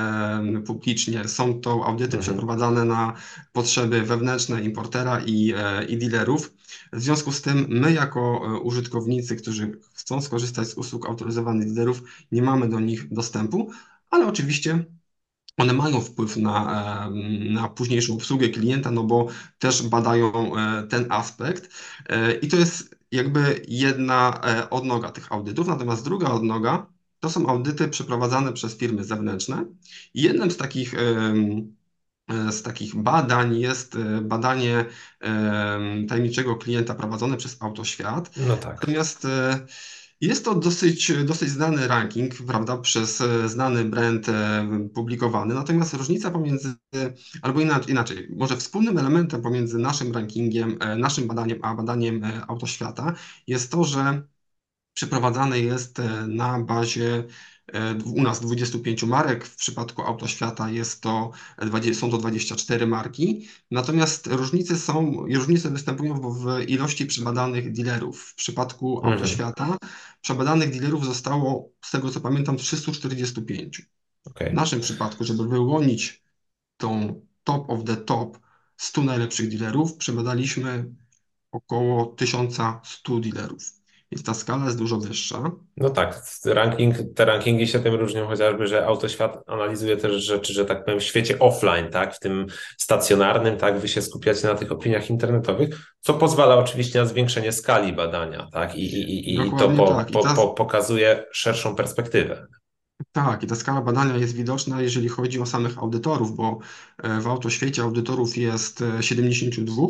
e, 0.56 0.62
publicznie. 0.62 1.28
Są 1.28 1.60
to 1.60 1.70
audyty 1.86 2.16
Mhm. 2.16 2.22
przeprowadzane 2.22 2.84
na 2.84 3.12
potrzeby 3.52 4.02
wewnętrzne 4.02 4.62
importera 4.62 5.20
i, 5.20 5.54
e, 5.56 5.84
i 5.84 5.98
dealerów. 5.98 6.54
W 6.92 7.00
związku 7.00 7.32
z 7.32 7.42
tym 7.42 7.66
my 7.68 7.92
jako 7.92 8.40
użytkownicy, 8.62 9.36
którzy 9.36 9.78
chcą 9.94 10.20
skorzystać 10.20 10.68
z 10.68 10.74
usług 10.74 11.06
autoryzowanych 11.06 11.72
dealerów, 11.72 12.02
nie 12.32 12.42
mamy 12.42 12.68
do 12.68 12.80
nich 12.80 13.12
dostępu, 13.12 13.70
ale 14.10 14.26
oczywiście 14.26 14.84
one 15.56 15.72
mają 15.72 16.00
wpływ 16.00 16.36
na, 16.36 17.10
na 17.50 17.68
późniejszą 17.68 18.14
obsługę 18.14 18.48
klienta, 18.48 18.90
no 18.90 19.04
bo 19.04 19.28
też 19.58 19.82
badają 19.82 20.52
ten 20.88 21.06
aspekt. 21.12 21.70
I 22.42 22.48
to 22.48 22.56
jest 22.56 22.97
jakby 23.12 23.64
jedna 23.68 24.40
e, 24.44 24.70
odnoga 24.70 25.10
tych 25.10 25.32
audytów, 25.32 25.66
natomiast 25.66 26.04
druga 26.04 26.30
odnoga 26.30 26.86
to 27.20 27.30
są 27.30 27.46
audyty 27.46 27.88
przeprowadzane 27.88 28.52
przez 28.52 28.76
firmy 28.76 29.04
zewnętrzne. 29.04 29.64
I 30.14 30.22
jednym 30.22 30.50
z 30.50 30.56
takich, 30.56 30.94
e, 30.94 32.52
z 32.52 32.62
takich 32.62 32.94
badań 32.96 33.58
jest 33.58 33.96
e, 33.96 34.20
badanie 34.20 34.84
tajemniczego 36.08 36.56
klienta 36.56 36.94
prowadzone 36.94 37.36
przez 37.36 37.62
Autoświat. 37.62 38.30
No 38.36 38.56
tak. 38.56 38.74
Natomiast 38.74 39.26
jest 40.20 40.44
to 40.44 40.54
dosyć, 40.54 41.12
dosyć 41.24 41.48
znany 41.48 41.88
ranking, 41.88 42.34
prawda, 42.46 42.76
przez 42.78 43.22
znany 43.46 43.84
brand 43.84 44.26
publikowany. 44.94 45.54
Natomiast 45.54 45.94
różnica 45.94 46.30
pomiędzy, 46.30 46.74
albo 47.42 47.60
inaczej, 47.88 48.28
może 48.36 48.56
wspólnym 48.56 48.98
elementem 48.98 49.42
pomiędzy 49.42 49.78
naszym 49.78 50.12
rankingiem, 50.12 50.78
naszym 50.98 51.28
badaniem, 51.28 51.58
a 51.62 51.74
badaniem 51.74 52.22
Autoświata 52.48 53.14
jest 53.46 53.70
to, 53.72 53.84
że 53.84 54.22
przeprowadzane 54.94 55.58
jest 55.60 55.98
na 56.28 56.60
bazie 56.60 57.24
u 58.04 58.22
nas 58.22 58.40
25 58.40 59.02
marek, 59.02 59.44
w 59.46 59.56
przypadku 59.56 60.02
Autoświata 60.02 60.70
jest 60.70 61.00
to, 61.02 61.30
są 61.92 62.10
to 62.10 62.18
24 62.18 62.86
marki, 62.86 63.48
natomiast 63.70 64.26
różnice 64.26 64.78
są, 64.78 65.26
różnice 65.34 65.70
występują 65.70 66.14
w 66.34 66.60
ilości 66.68 67.06
przebadanych 67.06 67.72
dealerów. 67.72 68.22
W 68.22 68.34
przypadku 68.34 68.96
Mhm. 68.96 69.12
Autoświata 69.12 69.76
przebadanych 70.20 70.70
dealerów 70.70 71.04
zostało, 71.06 71.70
z 71.84 71.90
tego 71.90 72.10
co 72.10 72.20
pamiętam, 72.20 72.56
345. 72.56 73.82
W 73.82 73.86
Okay. 74.30 74.52
naszym 74.52 74.80
przypadku, 74.80 75.24
żeby 75.24 75.48
wyłonić 75.48 76.24
tą 76.76 77.20
top 77.44 77.70
of 77.70 77.84
the 77.84 77.96
top 77.96 78.38
100 78.76 79.02
najlepszych 79.04 79.50
dealerów, 79.50 79.96
przebadaliśmy 79.96 80.94
około 81.52 82.06
1100 82.06 83.20
dealerów. 83.20 83.77
Więc 84.12 84.26
ta 84.26 84.34
skala 84.34 84.64
jest 84.64 84.78
dużo 84.78 84.98
wyższa. 84.98 85.50
No 85.76 85.90
tak, 85.90 86.22
ranking, 86.44 86.96
te 87.14 87.24
rankingi 87.24 87.66
się 87.66 87.80
tym 87.80 87.94
różnią 87.94 88.26
chociażby, 88.26 88.66
że 88.66 88.86
Autoświat 88.86 89.42
analizuje 89.46 89.96
też 89.96 90.24
rzeczy, 90.24 90.52
że 90.52 90.64
tak 90.64 90.84
powiem, 90.84 91.00
w 91.00 91.04
świecie 91.04 91.38
offline, 91.38 91.90
tak, 91.90 92.14
w 92.14 92.18
tym 92.18 92.46
stacjonarnym, 92.78 93.56
tak, 93.56 93.80
wy 93.80 93.88
się 93.88 94.02
skupiacie 94.02 94.48
na 94.48 94.54
tych 94.54 94.72
opiniach 94.72 95.10
internetowych, 95.10 95.94
co 96.00 96.14
pozwala 96.14 96.56
oczywiście 96.56 96.98
na 96.98 97.06
zwiększenie 97.06 97.52
skali 97.52 97.92
badania, 97.92 98.48
tak, 98.52 98.76
i, 98.76 98.84
i, 98.84 99.30
i, 99.30 99.46
i 99.46 99.50
to 99.58 99.68
po, 99.68 99.86
tak. 99.86 100.10
Po, 100.10 100.22
ta- 100.22 100.34
po, 100.34 100.48
pokazuje 100.48 101.26
szerszą 101.32 101.74
perspektywę. 101.74 102.46
Tak, 103.12 103.42
i 103.42 103.46
ta 103.46 103.54
skala 103.54 103.80
badania 103.80 104.16
jest 104.16 104.34
widoczna, 104.34 104.82
jeżeli 104.82 105.08
chodzi 105.08 105.40
o 105.40 105.46
samych 105.46 105.78
audytorów, 105.78 106.36
bo 106.36 106.58
e, 107.02 107.20
w 107.20 107.26
autoświecie 107.26 107.82
audytorów 107.82 108.36
jest 108.36 108.82
e, 108.82 109.02
72, 109.02 109.82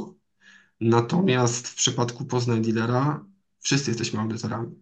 natomiast 0.80 1.68
w 1.68 1.74
przypadku 1.74 2.24
Poznań 2.24 2.62
Dealera 2.62 3.24
wszyscy 3.68 3.90
jesteśmy 3.90 4.20
audytorami. 4.20 4.74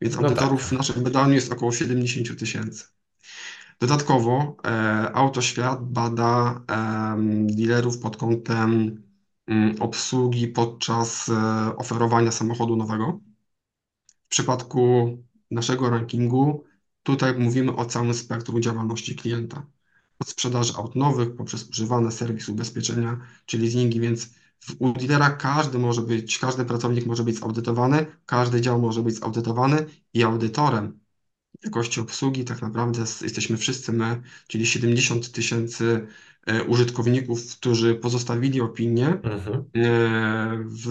Więc 0.00 0.16
No 0.16 0.22
audytorów 0.22 0.60
tak. 0.60 0.68
w 0.68 0.72
naszym 0.72 1.04
wydaniu 1.04 1.34
jest 1.34 1.52
około 1.52 1.72
70 1.72 2.38
tysięcy. 2.38 2.84
Dodatkowo 3.80 4.56
e, 4.64 4.70
Autoświat 5.14 5.84
bada 5.92 6.60
em, 6.68 7.46
dealerów 7.46 7.98
pod 7.98 8.16
kątem 8.16 9.02
mm, 9.46 9.82
obsługi 9.82 10.48
podczas 10.48 11.28
e, 11.28 11.76
oferowania 11.76 12.32
samochodu 12.32 12.76
nowego. 12.76 13.20
W 14.26 14.28
przypadku 14.28 15.08
naszego 15.50 15.90
rankingu 15.90 16.64
tutaj 17.02 17.38
mówimy 17.38 17.76
o 17.76 17.84
całym 17.84 18.14
spektrum 18.14 18.62
działalności 18.62 19.16
klienta. 19.16 19.66
Od 20.18 20.28
sprzedaży 20.28 20.72
aut 20.76 20.96
nowych 20.96 21.36
poprzez 21.36 21.68
używane 21.70 22.12
serwis 22.12 22.48
ubezpieczenia 22.48 23.20
czy 23.46 23.58
leasingi, 23.58 24.00
więc 24.00 24.30
w- 24.60 24.76
u 24.78 24.92
dealera 24.92 25.30
każdy 25.30 25.78
może 25.78 26.02
być, 26.02 26.38
każdy 26.38 26.64
pracownik 26.64 27.06
może 27.06 27.24
być 27.24 27.38
zaudytowany, 27.38 28.06
każdy 28.26 28.60
dział 28.60 28.80
może 28.80 29.02
być 29.02 29.14
zaudytowany 29.18 29.86
i 30.14 30.22
audytorem 30.22 31.00
jakości 31.64 32.00
obsługi 32.00 32.44
tak 32.44 32.62
naprawdę 32.62 33.00
jesteśmy 33.00 33.56
wszyscy 33.56 33.92
my, 33.92 34.22
czyli 34.48 34.66
70 34.66 35.32
tysięcy 35.32 36.06
e, 36.46 36.64
użytkowników, 36.64 37.56
którzy 37.56 37.94
pozostawili 37.94 38.60
opinię 38.60 39.06
Mhm. 39.22 39.64
e, 39.76 40.64
w, 40.64 40.90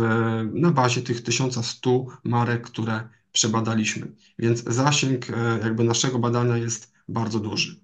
na 0.54 0.72
bazie 0.72 1.02
tych 1.02 1.24
1100 1.24 2.06
marek, 2.24 2.64
które 2.68 3.10
przebadaliśmy. 3.32 4.12
Więc 4.40 4.64
zasięg 4.64 5.30
e, 5.30 5.60
jakby 5.64 5.84
naszego 5.84 6.20
badania 6.20 6.58
jest 6.58 6.94
bardzo 7.08 7.40
duży. 7.40 7.80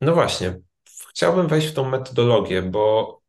No 0.00 0.14
właśnie, 0.14 0.60
chciałbym 1.10 1.48
wejść 1.48 1.68
w 1.68 1.74
tą 1.74 1.88
metodologię, 1.90 2.62
bo 2.62 3.20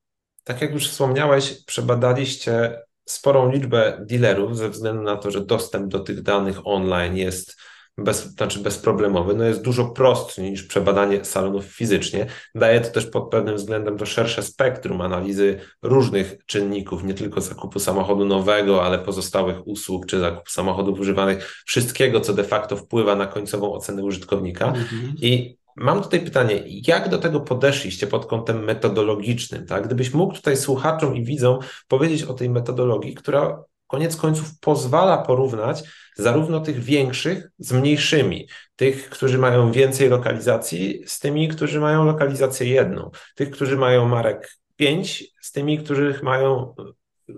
tak 0.43 0.61
jak 0.61 0.73
już 0.73 0.89
wspomniałeś, 0.89 1.65
przebadaliście 1.65 2.81
sporą 3.05 3.51
liczbę 3.51 4.05
dealerów 4.05 4.57
ze 4.57 4.69
względu 4.69 5.03
na 5.03 5.15
to, 5.15 5.31
że 5.31 5.45
dostęp 5.45 5.87
do 5.87 5.99
tych 5.99 6.21
danych 6.21 6.67
online 6.67 7.17
jest 7.17 7.55
bez, 8.03 8.23
znaczy 8.23 8.59
bezproblemowy, 8.59 9.33
no 9.33 9.43
jest 9.43 9.61
dużo 9.61 9.85
prostszy 9.85 10.41
niż 10.41 10.63
przebadanie 10.63 11.25
salonów 11.25 11.65
fizycznie. 11.65 12.25
Daje 12.55 12.81
to 12.81 12.89
też 12.89 13.05
pod 13.05 13.29
pewnym 13.29 13.55
względem 13.55 13.97
to 13.97 14.05
szersze 14.05 14.43
spektrum 14.43 15.01
analizy 15.01 15.59
różnych 15.81 16.37
czynników, 16.45 17.03
nie 17.03 17.13
tylko 17.13 17.41
zakupu 17.41 17.79
samochodu 17.79 18.25
nowego, 18.25 18.83
ale 18.83 18.99
pozostałych 18.99 19.67
usług 19.67 20.05
czy 20.05 20.19
zakupu 20.19 20.49
samochodów 20.49 20.99
używanych, 20.99 21.63
wszystkiego, 21.65 22.21
co 22.21 22.33
de 22.33 22.43
facto 22.43 22.75
wpływa 22.75 23.15
na 23.15 23.27
końcową 23.27 23.73
ocenę 23.73 24.03
użytkownika. 24.03 24.67
Mhm. 24.67 25.13
I 25.21 25.57
mam 25.79 26.01
tutaj 26.03 26.19
pytanie, 26.19 26.63
jak 26.65 27.09
do 27.09 27.17
tego 27.17 27.39
podeszliście 27.39 28.07
pod 28.07 28.25
kątem 28.25 28.63
metodologicznym, 28.63 29.65
tak? 29.65 29.85
Gdybyś 29.85 30.13
mógł 30.13 30.33
tutaj 30.33 30.57
słuchaczom 30.57 31.15
i 31.15 31.23
widzom 31.23 31.59
powiedzieć 31.87 32.23
o 32.23 32.33
tej 32.33 32.49
metodologii, 32.49 33.15
która 33.15 33.63
koniec 33.87 34.15
końców 34.15 34.59
pozwala 34.59 35.17
porównać 35.17 35.83
zarówno 36.15 36.59
tych 36.59 36.79
większych 36.83 37.49
z 37.59 37.73
mniejszymi, 37.73 38.47
tych, 38.75 39.09
którzy 39.09 39.37
mają 39.37 39.71
więcej 39.71 40.09
lokalizacji, 40.09 41.03
z 41.05 41.19
tymi, 41.19 41.47
którzy 41.47 41.79
mają 41.79 42.05
lokalizację 42.05 42.67
jedną, 42.69 43.11
tych, 43.35 43.51
którzy 43.51 43.77
mają 43.77 44.07
marek 44.07 44.51
5, 44.75 45.23
z 45.41 45.51
tymi, 45.51 45.77
których 45.77 46.23
mają 46.23 46.75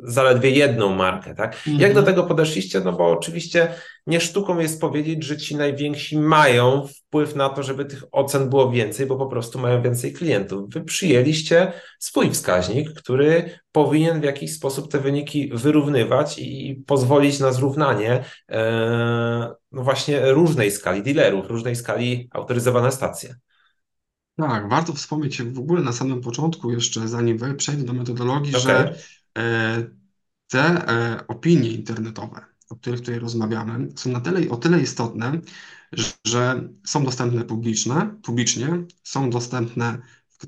zaledwie 0.03 0.49
jedną 0.49 0.95
markę, 0.95 1.35
tak? 1.35 1.57
Jak 1.67 1.93
do 1.93 1.99
Mhm. 1.99 2.05
tego 2.05 2.23
podeszliście? 2.23 2.79
No 2.79 2.93
bo 2.93 3.11
oczywiście 3.11 3.73
nie 4.07 4.19
sztuką 4.21 4.59
jest 4.59 4.81
powiedzieć, 4.81 5.23
że 5.23 5.37
ci 5.37 5.55
najwięksi 5.55 6.17
mają 6.17 6.87
wpływ 6.87 7.35
na 7.35 7.49
to, 7.49 7.63
żeby 7.63 7.85
tych 7.85 8.03
ocen 8.11 8.49
było 8.49 8.71
więcej, 8.71 9.05
bo 9.05 9.15
po 9.17 9.27
prostu 9.27 9.59
mają 9.59 9.81
więcej 9.81 10.13
klientów. 10.13 10.69
Wy 10.73 10.81
przyjęliście 10.81 11.73
swój 11.99 12.31
wskaźnik, 12.31 12.93
który 12.93 13.59
powinien 13.71 14.21
w 14.21 14.23
jakiś 14.23 14.53
sposób 14.53 14.91
te 14.91 14.99
wyniki 14.99 15.51
wyrównywać 15.53 16.39
i 16.39 16.83
pozwolić 16.87 17.39
na 17.39 17.51
zrównanie 17.51 18.23
e, 18.51 19.53
no 19.71 19.83
właśnie 19.83 20.31
różnej 20.31 20.71
skali 20.71 21.03
dealerów, 21.03 21.47
różnej 21.49 21.75
skali 21.75 22.29
autoryzowane 22.31 22.91
stacje. 22.91 23.35
Tak, 24.37 24.69
warto 24.69 24.93
wspomnieć 24.93 25.41
w 25.43 25.59
ogóle 25.59 25.81
na 25.81 25.91
samym 25.93 26.21
początku, 26.21 26.71
jeszcze 26.71 27.07
zanim 27.07 27.39
przejdę 27.57 27.83
do 27.83 27.93
metodologii, 27.93 28.55
Okej. 28.55 28.61
że 28.63 28.95
te 30.47 30.59
e, 30.59 31.27
opinie 31.27 31.69
internetowe, 31.69 32.45
o 32.69 32.75
których 32.75 32.99
tutaj 32.99 33.19
rozmawiamy, 33.19 33.87
są 33.95 34.11
na 34.11 34.21
tyle, 34.21 34.49
o 34.49 34.57
tyle 34.57 34.81
istotne, 34.81 35.41
że 36.25 36.69
są 36.85 37.05
dostępne 37.05 37.43
publiczne, 37.43 38.15
publicznie, 38.23 38.85
są 39.03 39.29
dostępne 39.29 39.97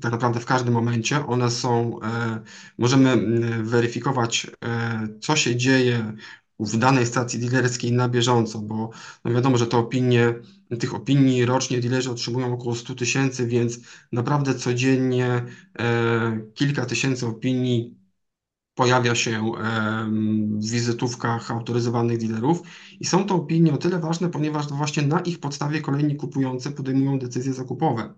tak 0.00 0.12
naprawdę 0.12 0.40
w 0.40 0.46
każdym 0.46 0.74
momencie. 0.74 1.26
One 1.26 1.50
są, 1.50 2.00
e, 2.02 2.40
możemy 2.78 3.16
weryfikować, 3.62 4.46
e, 4.64 5.08
co 5.20 5.36
się 5.36 5.56
dzieje 5.56 6.12
w 6.60 6.76
danej 6.76 7.06
stacji 7.06 7.38
dealerskiej 7.40 7.92
na 7.92 8.08
bieżąco, 8.08 8.58
bo 8.58 8.90
no 9.24 9.32
wiadomo, 9.32 9.58
że 9.58 9.66
te 9.66 9.76
opinie, 9.76 10.34
tych 10.80 10.94
opinii 10.94 11.44
rocznie 11.46 11.80
dealerzy 11.80 12.10
otrzymują 12.10 12.54
około 12.54 12.74
100 12.74 12.94
tysięcy, 12.94 13.46
więc 13.46 13.78
naprawdę 14.12 14.54
codziennie 14.54 15.44
e, 15.78 16.40
kilka 16.54 16.86
tysięcy 16.86 17.26
opinii 17.26 18.03
pojawia 18.74 19.14
się 19.14 19.52
w 20.58 20.70
wizytówkach 20.70 21.50
autoryzowanych 21.50 22.18
dealerów 22.18 22.62
i 23.00 23.04
są 23.04 23.26
to 23.26 23.34
opinie 23.34 23.72
o 23.72 23.76
tyle 23.76 23.98
ważne, 23.98 24.28
ponieważ 24.28 24.68
właśnie 24.68 25.02
na 25.02 25.20
ich 25.20 25.40
podstawie 25.40 25.80
kolejni 25.80 26.16
kupujący 26.16 26.70
podejmują 26.70 27.18
decyzje 27.18 27.52
zakupowe. 27.52 28.14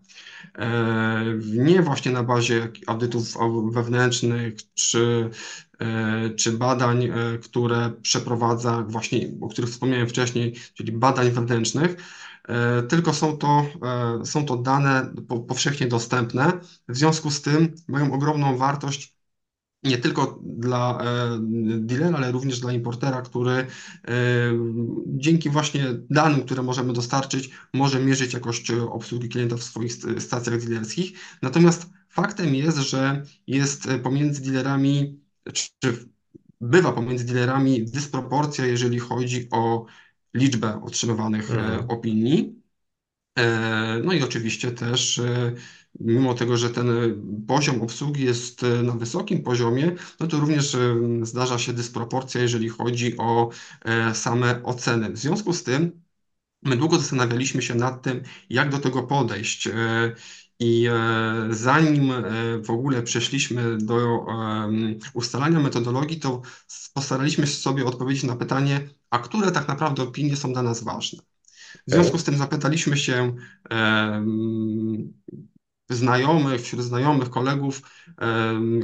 E, 0.59 1.25
nie 1.57 1.83
właśnie 1.83 2.13
na 2.13 2.23
bazie 2.23 2.69
audytów 2.87 3.37
wewnętrznych 3.71 4.55
czy, 4.75 5.31
e, 5.81 6.31
czy 6.31 6.53
badań, 6.53 7.05
e, 7.05 7.13
które 7.43 7.93
przeprowadza 8.03 8.83
właśnie, 8.89 9.29
o 9.41 9.49
których 9.49 9.71
wspomniałem 9.71 10.09
wcześniej, 10.09 10.55
czyli 10.75 10.93
badań 10.93 11.31
wewnętrznych, 11.31 11.97
tylko 12.89 13.15
są 13.15 13.39
to, 13.39 13.67
są 14.25 14.45
to 14.45 14.57
dane 14.57 15.15
powszechnie 15.49 15.87
dostępne. 15.87 16.53
W 16.89 16.97
związku 16.97 17.31
z 17.31 17.43
tym 17.43 17.75
mają 17.89 18.13
ogromną 18.13 18.57
wartość 18.57 19.15
nie 19.87 19.99
tylko 19.99 20.38
dla 20.43 20.99
e, 21.00 21.38
dealera, 21.78 22.16
ale 22.16 22.33
również 22.33 22.61
dla 22.61 22.73
importera, 22.73 23.23
który 23.23 23.52
e, 23.52 23.66
dzięki 25.07 25.50
właśnie 25.50 25.85
danym, 26.11 26.43
które 26.43 26.62
możemy 26.62 26.93
dostarczyć, 26.93 27.50
może 27.73 28.00
mierzyć 28.00 28.35
jakość 28.35 28.71
obsługi 28.71 29.28
klienta 29.28 29.57
w 29.57 29.62
swoich 29.62 29.93
stacjach 30.19 30.64
dealerskich. 30.64 31.19
Natomiast 31.43 31.87
faktem 32.09 32.55
jest, 32.55 32.78
że 32.78 33.23
jest 33.47 33.88
pomiędzy 34.02 34.43
dealerami, 34.43 35.21
czy 35.52 36.09
bywa 36.61 36.93
pomiędzy 36.93 37.25
dealerami 37.26 37.85
dysproporcja, 37.85 38.66
jeżeli 38.66 38.99
chodzi 38.99 39.49
o 39.50 39.87
liczbę 40.35 40.83
otrzymywanych 40.83 41.50
e, 41.50 41.55
mhm. 41.55 41.90
opinii. 41.90 42.57
No 44.05 44.12
i 44.12 44.23
oczywiście 44.23 44.71
też 44.71 45.21
mimo 46.00 46.35
tego, 46.35 46.57
że 46.57 46.71
ten 46.71 46.88
poziom 47.47 47.83
obsługi 47.83 48.25
jest 48.25 48.62
e, 48.62 48.83
na 48.83 48.93
wysokim 48.93 49.43
poziomie, 49.43 49.93
no 50.21 50.26
to 50.26 50.41
również 50.41 50.75
e, 50.75 50.97
zdarza 51.23 51.59
się 51.59 51.73
dysproporcja, 51.73 52.41
jeżeli 52.43 52.69
chodzi 52.69 53.17
o 53.19 53.50
e, 53.85 54.15
same 54.15 54.62
oceny. 54.62 55.11
W 55.11 55.19
związku 55.19 55.53
z 55.53 55.62
tym 55.62 56.03
my 56.62 56.76
długo 56.76 56.99
zastanawialiśmy 56.99 57.62
się 57.62 57.75
nad 57.75 58.03
tym, 58.03 58.23
jak 58.50 58.71
do 58.71 58.79
tego 58.79 59.03
podejść. 59.03 59.69
I 60.59 60.88
zanim 61.50 62.12
w 62.65 62.71
ogóle 62.71 63.03
przeszliśmy 63.03 63.79
do 63.79 64.26
ustalania 65.15 65.61
metodologii, 65.61 66.21
to 66.21 66.43
postaraliśmy 66.95 67.47
się 67.47 67.57
sobie 67.57 67.85
odpowiedzieć 67.85 68.25
na 68.25 68.37
pytanie, 68.37 68.88
a 69.11 69.19
które 69.19 69.53
tak 69.53 69.69
naprawdę 69.69 70.03
opinie 70.03 70.37
są 70.37 70.53
dla 70.53 70.62
nas 70.62 70.85
ważne. 70.85 71.23
W 71.87 71.91
związku 71.91 72.19
z 72.19 72.25
tym 72.25 72.37
zapytaliśmy 72.37 72.97
się 72.97 73.37
znajomych, 75.88 76.61
wśród 76.61 76.83
znajomych, 76.83 77.31
kolegów, 77.31 77.83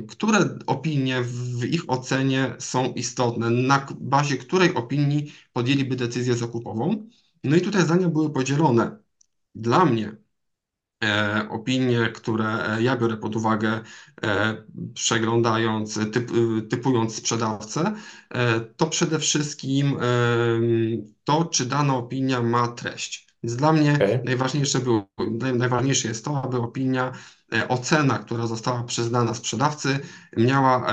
które 0.09 0.59
opinie 0.67 1.23
w 1.23 1.65
ich 1.65 1.91
ocenie 1.91 2.55
są 2.59 2.93
istotne, 2.93 3.51
na 3.51 3.87
bazie 4.01 4.37
której 4.37 4.75
opinii 4.75 5.33
podjęliby 5.53 5.97
decyzję 5.97 6.37
zakupową. 6.37 7.09
No 7.45 7.57
i 7.57 7.61
tutaj 7.61 7.83
zdania 7.83 8.09
były 8.09 8.31
podzielone. 8.33 8.99
Dla 9.55 9.85
mnie 9.85 10.17
e, 11.05 11.49
opinie, 11.51 12.11
które 12.15 12.79
ja 12.81 12.97
biorę 12.97 13.17
pod 13.17 13.37
uwagę, 13.37 13.81
e, 14.23 14.65
przeglądając, 14.95 15.95
typ, 16.13 16.31
typując 16.71 17.15
sprzedawcę, 17.15 17.95
e, 18.31 18.61
to 18.61 18.87
przede 18.87 19.19
wszystkim 19.19 19.97
to, 21.25 21.45
czy 21.45 21.67
dana 21.67 21.97
opinia 21.97 22.43
ma 22.43 22.69
treść. 22.69 23.32
Więc 23.43 23.57
dla 23.57 23.73
mnie 23.73 23.93
okay. 23.95 24.23
najważniejsze, 24.25 24.79
było, 24.79 25.09
najważniejsze 25.55 26.09
jest 26.09 26.25
to, 26.25 26.43
aby 26.45 26.57
opinia, 26.57 27.13
e, 27.53 27.69
ocena, 27.69 28.19
która 28.19 28.47
została 28.47 28.83
przyznana 28.83 29.35
sprzedawcy, 29.35 29.99
miała 30.37 30.93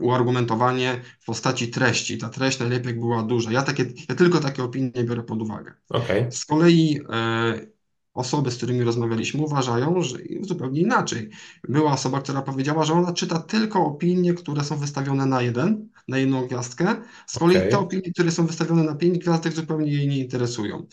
uargumentowanie 0.00 1.00
w 1.20 1.24
postaci 1.24 1.68
treści. 1.68 2.18
Ta 2.18 2.28
treść 2.28 2.58
najlepiej 2.58 2.94
była 2.94 3.22
duża. 3.22 3.52
Ja, 3.52 3.62
takie, 3.62 3.84
ja 4.08 4.14
tylko 4.14 4.40
takie 4.40 4.64
opinie 4.64 5.04
biorę 5.04 5.22
pod 5.22 5.42
uwagę. 5.42 5.72
Okay. 5.88 6.32
Z 6.32 6.44
kolei 6.44 7.00
e, 7.10 7.72
osoby, 8.14 8.50
z 8.50 8.56
którymi 8.56 8.82
rozmawialiśmy, 8.82 9.42
uważają, 9.42 10.02
że 10.02 10.18
zupełnie 10.40 10.80
inaczej. 10.80 11.30
Była 11.68 11.92
osoba, 11.92 12.20
która 12.20 12.42
powiedziała, 12.42 12.84
że 12.84 12.92
ona 12.92 13.12
czyta 13.12 13.38
tylko 13.38 13.86
opinie, 13.86 14.34
które 14.34 14.64
są 14.64 14.76
wystawione 14.76 15.26
na 15.26 15.42
jeden, 15.42 15.88
na 16.08 16.18
jedną 16.18 16.46
gwiazdkę. 16.46 16.96
Z 17.26 17.38
kolei 17.38 17.56
Okej. 17.56 17.70
te 17.70 17.78
opinie, 17.78 18.12
które 18.12 18.30
są 18.30 18.46
wystawione 18.46 18.82
na 18.82 18.94
pięć 18.94 19.18
gwiazdek, 19.18 19.52
zupełnie 19.52 19.92
jej 19.92 20.08
nie 20.08 20.18
interesują. 20.18 20.86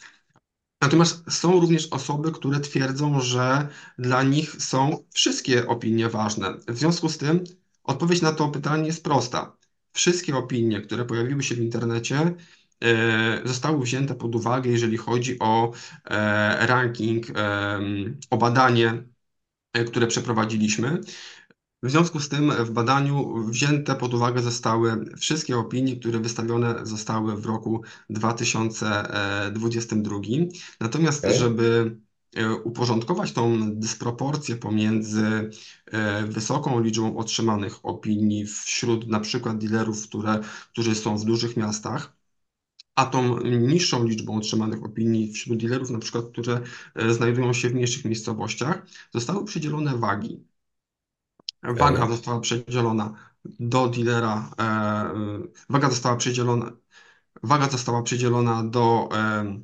Natomiast 0.82 1.32
są 1.32 1.60
również 1.60 1.88
osoby, 1.88 2.32
które 2.32 2.60
twierdzą, 2.60 3.22
że 3.22 3.68
dla 3.98 4.24
nich 4.24 4.62
są 4.62 5.04
wszystkie 5.14 5.68
opinie 5.68 6.10
ważne. 6.10 6.54
W 6.68 6.78
związku 6.78 7.10
z 7.10 7.18
tym 7.18 7.44
odpowiedź 7.84 8.22
na 8.22 8.32
to 8.32 8.50
pytanie 8.50 8.88
jest 8.88 9.04
prosta. 9.04 9.58
Wszystkie 9.92 10.36
opinie, 10.36 10.82
które 10.82 11.06
pojawiły 11.06 11.44
się 11.44 11.56
w 11.56 11.60
internecie, 11.60 12.36
zostały 13.46 13.84
wzięte 13.84 14.16
pod 14.16 14.36
uwagę, 14.36 14.70
jeżeli 14.70 14.98
chodzi 14.98 15.40
o 15.40 15.72
e, 16.06 16.68
ranking, 16.68 17.26
o 18.30 18.38
badanie, 18.38 19.04
e, 19.74 19.84
które 19.84 20.08
przeprowadziliśmy. 20.08 21.02
W 21.84 21.92
związku 21.92 22.20
z 22.20 22.30
tym 22.30 22.52
w 22.52 22.72
badaniu 22.72 23.44
wzięte 23.44 23.96
pod 23.96 24.14
uwagę 24.14 24.42
zostały 24.42 25.06
wszystkie 25.18 25.58
opinie, 25.58 25.96
które 25.96 26.20
wystawione 26.20 26.76
zostały 26.84 27.42
w 27.42 27.46
roku 27.46 27.82
2022. 28.10 30.20
Natomiast, 30.80 31.26
okay. 31.26 31.38
żeby 31.38 31.98
uporządkować 32.64 33.32
tą 33.32 33.76
dysproporcję 33.76 34.56
pomiędzy 34.56 35.50
wysoką 36.28 36.80
liczbą 36.80 37.18
otrzymanych 37.18 37.86
opinii 37.86 38.46
wśród 38.46 39.08
na 39.08 39.20
przykład 39.20 39.58
dealerów, 39.58 40.08
które, 40.08 40.40
którzy 40.72 40.96
są 40.96 41.18
w 41.18 41.26
dużych 41.26 41.58
miastach, 41.58 42.19
a 43.00 43.06
tą 43.06 43.40
niższą 43.44 44.04
liczbą 44.04 44.38
otrzymanych 44.38 44.84
opinii 44.84 45.34
wśród 45.34 45.60
dealerów, 45.60 45.90
na 45.90 46.00
przykład, 46.00 46.26
które 46.32 46.62
znajdują 47.10 47.54
się 47.54 47.70
w 47.70 47.74
mniejszych 47.74 48.06
miejscowościach, 48.06 48.86
zostały 49.14 49.46
przydzielone 49.46 49.98
wagi. 49.98 50.44
Waga 51.64 52.08
została 52.08 52.40
przydzielona 52.40 53.14
do 53.60 53.90
dealera, 53.90 54.52
e, 54.60 54.64
e, 54.64 55.40
waga 55.70 55.90
została 55.90 56.16
przydzielona, 56.16 56.72
waga 57.44 57.70
została 57.70 58.04
przydzielona 58.04 58.64
do 58.64 59.10
e, 59.14 59.62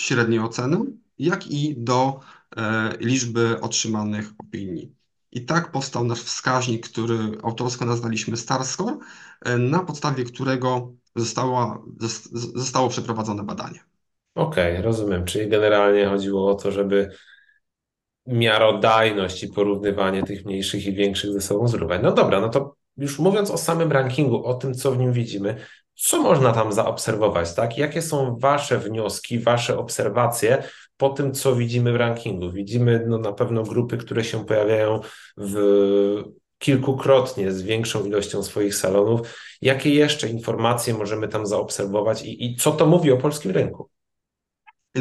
średniej 0.00 0.40
oceny, 0.40 0.78
jak 1.18 1.46
i 1.46 1.74
do 1.78 2.20
e, 2.56 2.96
liczby 3.00 3.60
otrzymanych 3.60 4.32
opinii. 4.38 4.96
I 5.32 5.44
tak 5.44 5.70
powstał 5.70 6.04
nasz 6.04 6.22
wskaźnik, 6.22 6.88
który 6.88 7.16
autorsko 7.42 7.84
nazwaliśmy 7.84 8.36
Star 8.36 8.64
Score, 8.64 8.96
e, 9.44 9.58
na 9.58 9.78
podstawie 9.78 10.24
którego 10.24 10.92
zostało, 11.16 11.84
zostało 12.54 12.88
przeprowadzone 12.88 13.42
badanie. 13.42 13.80
Okej, 14.34 14.72
okay, 14.72 14.82
rozumiem. 14.82 15.24
Czyli 15.24 15.48
generalnie 15.48 16.06
chodziło 16.06 16.50
o 16.50 16.54
to, 16.54 16.70
żeby 16.70 17.10
miarodajność 18.26 19.42
i 19.42 19.48
porównywanie 19.48 20.22
tych 20.22 20.44
mniejszych 20.44 20.86
i 20.86 20.92
większych 20.92 21.32
ze 21.32 21.40
sobą 21.40 21.68
zrównać. 21.68 22.00
No 22.02 22.12
dobra, 22.12 22.40
no 22.40 22.48
to 22.48 22.76
już 22.96 23.18
mówiąc 23.18 23.50
o 23.50 23.58
samym 23.58 23.92
rankingu, 23.92 24.44
o 24.44 24.54
tym, 24.54 24.74
co 24.74 24.92
w 24.92 24.98
nim 24.98 25.12
widzimy, 25.12 25.56
co 25.94 26.22
można 26.22 26.52
tam 26.52 26.72
zaobserwować, 26.72 27.54
tak? 27.54 27.78
Jakie 27.78 28.02
są 28.02 28.36
Wasze 28.38 28.78
wnioski, 28.78 29.38
Wasze 29.38 29.78
obserwacje 29.78 30.62
po 30.96 31.10
tym, 31.10 31.32
co 31.32 31.56
widzimy 31.56 31.92
w 31.92 31.96
rankingu? 31.96 32.50
Widzimy 32.50 33.04
no, 33.06 33.18
na 33.18 33.32
pewno 33.32 33.62
grupy, 33.62 33.96
które 33.96 34.24
się 34.24 34.46
pojawiają 34.46 35.00
w 35.36 35.56
kilkukrotnie 36.58 37.52
z 37.52 37.62
większą 37.62 38.04
ilością 38.04 38.42
swoich 38.42 38.74
salonów. 38.74 39.20
Jakie 39.62 39.94
jeszcze 39.94 40.28
informacje 40.28 40.94
możemy 40.94 41.28
tam 41.28 41.46
zaobserwować 41.46 42.22
i, 42.22 42.44
i 42.44 42.56
co 42.56 42.72
to 42.72 42.86
mówi 42.86 43.12
o 43.12 43.16
polskim 43.16 43.50
rynku? 43.50 43.90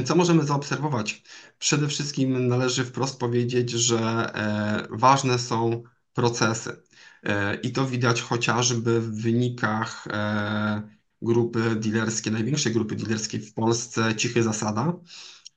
Co 0.06 0.16
możemy 0.16 0.44
zaobserwować? 0.44 1.24
Przede 1.60 1.88
wszystkim 1.88 2.48
należy 2.48 2.86
wprost 2.86 3.20
powiedzieć, 3.20 3.70
że 3.70 3.98
e, 3.98 4.88
ważne 4.90 5.40
są 5.40 5.84
procesy. 6.14 6.82
E, 7.24 7.56
I 7.56 7.72
to 7.72 7.86
widać 7.86 8.22
chociażby 8.22 9.02
w 9.02 9.22
wynikach 9.22 10.08
e, 10.08 10.82
grupy 11.22 11.76
dealerskiej, 11.76 12.34
największej 12.34 12.74
grupy 12.74 12.96
dealerskiej 12.96 13.40
w 13.40 13.54
Polsce, 13.54 14.16
Cichy 14.16 14.44
Zasada, 14.44 14.94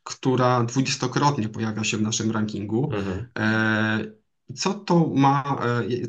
która 0.03 0.65
dwudziestokrotnie 0.65 1.49
pojawia 1.49 1.85
się 1.85 1.97
w 1.97 2.03
naszym 2.03 2.31
rankingu. 2.31 2.91
Mhm. 2.93 3.29
E, 3.39 4.25
Co 4.57 4.75
to 4.75 5.09
ma, 5.15 5.59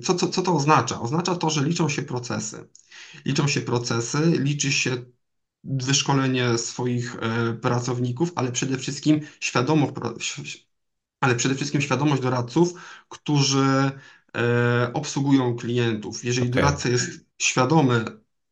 co, 0.04 0.16
co, 0.16 0.28
co 0.28 0.42
to 0.42 0.56
oznacza? 0.56 1.02
Oznacza 1.02 1.36
to, 1.36 1.50
że 1.50 1.64
liczą 1.64 1.90
się 1.90 2.02
procesy. 2.02 2.70
Liczą 3.26 3.48
się 3.48 3.62
procesy, 3.62 4.20
liczy 4.40 4.72
się 4.72 5.06
wyszkolenie 5.64 6.58
swoich 6.58 7.18
pracowników, 7.62 8.32
ale 8.36 8.52
przede 8.52 8.78
wszystkim 8.78 9.20
świadomość, 9.40 9.94
ale 11.22 11.36
przede 11.36 11.56
wszystkim 11.56 11.82
świadomość 11.82 12.22
doradców, 12.22 12.74
którzy 13.10 13.92
e, 14.36 14.94
obsługują 14.94 15.56
klientów. 15.56 16.24
Jeżeli 16.24 16.50
Okej. 16.50 16.62
doradca 16.62 16.90
jest 16.90 17.10
świadomy 17.38 18.06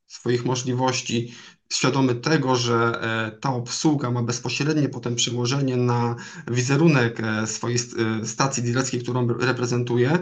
swoich 0.07 0.45
możliwości, 0.45 1.33
świadomy 1.73 2.15
tego, 2.15 2.55
że 2.55 3.01
e, 3.01 3.37
ta 3.39 3.53
obsługa 3.53 4.11
ma 4.11 4.23
bezpośrednie 4.23 4.89
potem 4.89 5.15
przełożenie 5.15 5.77
na 5.77 6.15
wizerunek 6.47 7.19
e, 7.19 7.47
swojej 7.47 7.79
stacji 8.23 8.63
dealerskiej, 8.63 9.01
którą 9.01 9.27
reprezentuje, 9.27 10.19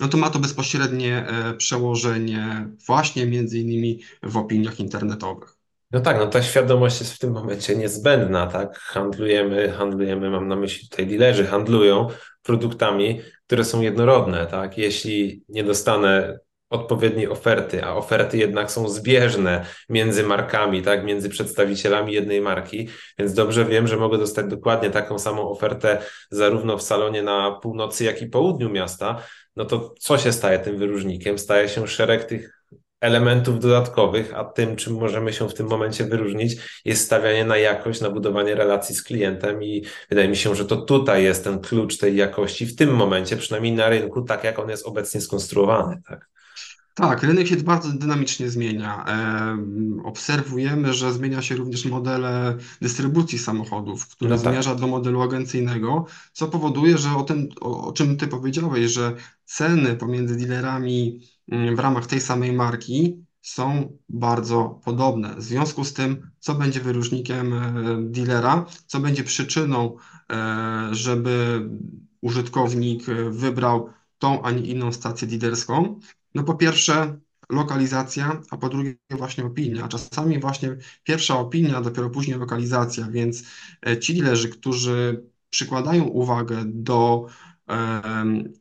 no 0.00 0.08
to 0.08 0.18
ma 0.18 0.30
to 0.30 0.38
bezpośrednie 0.38 1.26
przełożenie 1.58 2.68
właśnie 2.86 3.26
między 3.26 3.58
innymi 3.58 4.00
w 4.22 4.36
opiniach 4.36 4.80
internetowych. 4.80 5.61
No 5.92 6.00
tak, 6.00 6.18
no 6.18 6.26
ta 6.26 6.42
świadomość 6.42 7.00
jest 7.00 7.14
w 7.14 7.18
tym 7.18 7.32
momencie 7.32 7.76
niezbędna, 7.76 8.46
tak? 8.46 8.78
Handlujemy, 8.78 9.72
handlujemy, 9.72 10.30
mam 10.30 10.48
na 10.48 10.56
myśli 10.56 10.88
tutaj 10.88 11.06
dealerzy, 11.06 11.46
handlują 11.46 12.08
produktami, 12.42 13.20
które 13.46 13.64
są 13.64 13.80
jednorodne, 13.80 14.46
tak? 14.46 14.78
Jeśli 14.78 15.42
nie 15.48 15.64
dostanę 15.64 16.38
odpowiedniej 16.70 17.28
oferty, 17.28 17.84
a 17.84 17.94
oferty 17.94 18.38
jednak 18.38 18.70
są 18.70 18.88
zbieżne 18.88 19.64
między 19.88 20.22
markami, 20.22 20.82
tak? 20.82 21.04
Między 21.04 21.28
przedstawicielami 21.28 22.12
jednej 22.12 22.40
marki, 22.40 22.88
więc 23.18 23.34
dobrze 23.34 23.64
wiem, 23.64 23.86
że 23.86 23.96
mogę 23.96 24.18
dostać 24.18 24.46
dokładnie 24.46 24.90
taką 24.90 25.18
samą 25.18 25.48
ofertę 25.48 25.98
zarówno 26.30 26.78
w 26.78 26.82
salonie 26.82 27.22
na 27.22 27.50
północy, 27.50 28.04
jak 28.04 28.22
i 28.22 28.26
południu 28.26 28.70
miasta, 28.70 29.22
no 29.56 29.64
to 29.64 29.94
co 30.00 30.18
się 30.18 30.32
staje 30.32 30.58
tym 30.58 30.76
wyróżnikiem? 30.76 31.38
Staje 31.38 31.68
się 31.68 31.88
szereg 31.88 32.24
tych 32.24 32.64
elementów 33.02 33.60
dodatkowych, 33.60 34.34
a 34.34 34.44
tym, 34.44 34.76
czym 34.76 34.94
możemy 34.94 35.32
się 35.32 35.48
w 35.48 35.54
tym 35.54 35.66
momencie 35.66 36.04
wyróżnić, 36.04 36.56
jest 36.84 37.04
stawianie 37.04 37.44
na 37.44 37.56
jakość, 37.56 38.00
na 38.00 38.10
budowanie 38.10 38.54
relacji 38.54 38.94
z 38.94 39.02
klientem 39.02 39.62
i 39.62 39.84
wydaje 40.10 40.28
mi 40.28 40.36
się, 40.36 40.54
że 40.54 40.64
to 40.64 40.76
tutaj 40.76 41.24
jest 41.24 41.44
ten 41.44 41.60
klucz 41.60 41.98
tej 41.98 42.16
jakości 42.16 42.66
w 42.66 42.76
tym 42.76 42.94
momencie, 42.94 43.36
przynajmniej 43.36 43.72
na 43.72 43.88
rynku, 43.88 44.22
tak 44.22 44.44
jak 44.44 44.58
on 44.58 44.70
jest 44.70 44.86
obecnie 44.86 45.20
skonstruowany, 45.20 46.02
tak? 46.08 46.31
Tak, 46.94 47.22
rynek 47.22 47.46
się 47.46 47.56
bardzo 47.56 47.92
dynamicznie 47.92 48.50
zmienia. 48.50 49.04
Em, 49.04 50.00
Obserwujemy, 50.04 50.94
że 50.94 51.12
zmienia 51.12 51.42
się 51.42 51.56
również 51.56 51.84
modele 51.86 52.56
dystrybucji 52.80 53.38
samochodów, 53.38 54.08
który 54.08 54.30
No 54.30 54.36
tak, 54.38 54.52
zmierza 54.52 54.74
do 54.74 54.86
modelu 54.86 55.22
agencyjnego, 55.22 56.06
co 56.32 56.48
powoduje, 56.48 56.98
że 56.98 57.16
o 57.16 57.22
tym, 57.22 57.48
o, 57.60 57.86
o 57.88 57.92
czym 57.92 58.16
Ty 58.16 58.28
powiedziałeś, 58.28 58.92
że 58.92 59.16
ceny 59.44 59.96
pomiędzy 59.96 60.36
dealerami 60.36 61.20
mm, 61.50 61.76
w 61.76 61.78
ramach 61.78 62.06
tej 62.06 62.20
samej 62.20 62.52
marki 62.52 63.24
są 63.42 63.98
bardzo 64.08 64.80
podobne. 64.84 65.36
W 65.36 65.42
związku 65.42 65.84
z 65.84 65.92
tym, 65.92 66.30
co 66.38 66.54
będzie 66.54 66.80
wyróżnikiem 66.80 67.52
e, 67.52 67.96
dealera, 68.10 68.66
co 68.86 69.00
będzie 69.00 69.24
przyczyną, 69.24 69.96
e, 70.32 70.88
żeby 70.92 71.68
użytkownik 72.20 73.08
e, 73.08 73.30
wybrał 73.30 73.90
tą, 74.18 74.42
a 74.42 74.50
nie 74.50 74.62
inną 74.62 74.92
stację 74.92 75.28
dealerską, 75.28 76.00
no 76.34 76.44
po 76.44 76.54
pierwsze 76.54 77.18
lokalizacja, 77.50 78.42
a 78.50 78.56
po 78.56 78.68
drugie 78.68 78.96
właśnie 79.10 79.44
opinia. 79.44 79.88
Czasami 79.88 80.38
właśnie 80.40 80.76
pierwsza 81.04 81.38
opinia, 81.38 81.80
dopiero 81.80 82.10
później 82.10 82.38
lokalizacja, 82.38 83.08
więc 83.10 83.42
e, 83.86 83.98
ci 83.98 84.14
dealerzy, 84.14 84.48
którzy 84.48 85.24
przykładają 85.50 86.04
uwagę 86.04 86.62
do 86.66 87.26
em, 87.66 88.52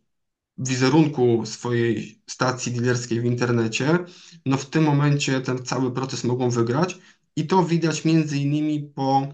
wizerunku 0.57 1.45
swojej 1.45 2.21
stacji 2.27 2.71
dealerskiej 2.71 3.21
w 3.21 3.25
internecie, 3.25 3.99
no 4.45 4.57
w 4.57 4.65
tym 4.65 4.83
momencie 4.83 5.41
ten 5.41 5.65
cały 5.65 5.91
proces 5.93 6.23
mogą 6.23 6.49
wygrać 6.49 6.97
i 7.35 7.47
to 7.47 7.63
widać 7.63 8.05
między 8.05 8.37
innymi 8.37 8.83
po 8.95 9.27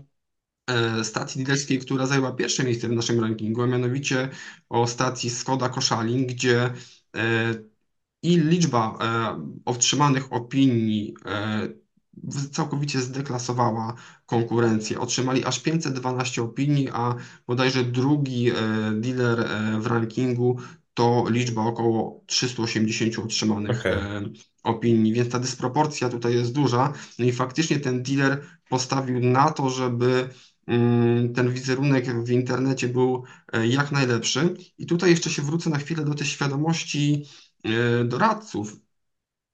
e, 0.68 1.04
stacji 1.04 1.44
dealerskiej, 1.44 1.80
która 1.80 2.06
zajęła 2.06 2.32
pierwsze 2.32 2.64
miejsce 2.64 2.88
w 2.88 2.92
naszym 2.92 3.20
rankingu, 3.20 3.62
a 3.62 3.68
mianowicie 3.68 4.30
o 4.70 4.88
stacji 4.88 5.30
Skoda 5.30 5.70
Koszalin, 5.70 6.28
gdzie 6.28 6.74
e, 7.16 7.54
i 8.24 8.40
liczba 8.40 8.98
e, 9.02 9.42
otrzymanych 9.66 10.34
opinii 10.34 11.14
e, 11.26 11.68
całkowicie 12.52 13.02
zdeklasowała 13.02 13.94
konkurencję. 14.26 15.00
Otrzymali 15.00 15.46
aż 15.46 15.60
512 15.60 16.42
opinii, 16.42 16.90
a 16.94 17.16
bodajże 17.48 17.84
drugi 17.84 18.50
e, 18.50 18.54
dealer 18.92 19.50
w 19.80 19.88
rankingu 19.88 20.58
to 20.94 21.26
liczba 21.30 21.62
około 21.62 22.24
380 22.26 23.20
otrzymanych 23.20 23.86
e, 23.86 24.22
opinii, 24.64 25.14
więc 25.14 25.30
ta 25.30 25.40
dysproporcja 25.40 26.10
tutaj 26.10 26.34
jest 26.34 26.54
duża. 26.54 26.94
No 27.20 27.26
i 27.26 27.32
faktycznie 27.32 27.80
ten 27.80 28.04
dealer 28.04 28.42
postawił 28.70 29.20
na 29.20 29.52
to, 29.52 29.70
żeby 29.70 30.30
mm, 30.68 31.34
ten 31.34 31.54
wizerunek 31.54 32.24
w 32.24 32.30
internecie 32.32 32.88
był 32.88 33.24
jak 33.70 33.92
najlepszy. 33.92 34.54
I 34.78 34.86
tutaj 34.86 35.10
jeszcze 35.10 35.30
się 35.30 35.42
wrócę 35.42 35.70
na 35.70 35.78
chwilę 35.78 36.06
do 36.06 36.14
tej 36.14 36.28
świadomości 36.28 37.26
doradców, 38.06 38.78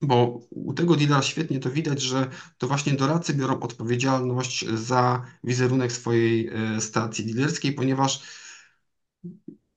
bo 0.01 0.41
u 0.49 0.73
tego 0.73 0.95
dealera 0.95 1.21
świetnie 1.21 1.59
to 1.59 1.69
widać, 1.69 2.01
że 2.01 2.29
to 2.57 2.67
właśnie 2.67 2.93
doradcy 2.93 3.33
biorą 3.33 3.59
odpowiedzialność 3.59 4.65
za 4.69 5.25
wizerunek 5.43 5.91
swojej 5.91 6.47
e, 6.47 6.81
stacji 6.81 7.25
dealerskiej, 7.33 7.73
ponieważ 7.73 8.23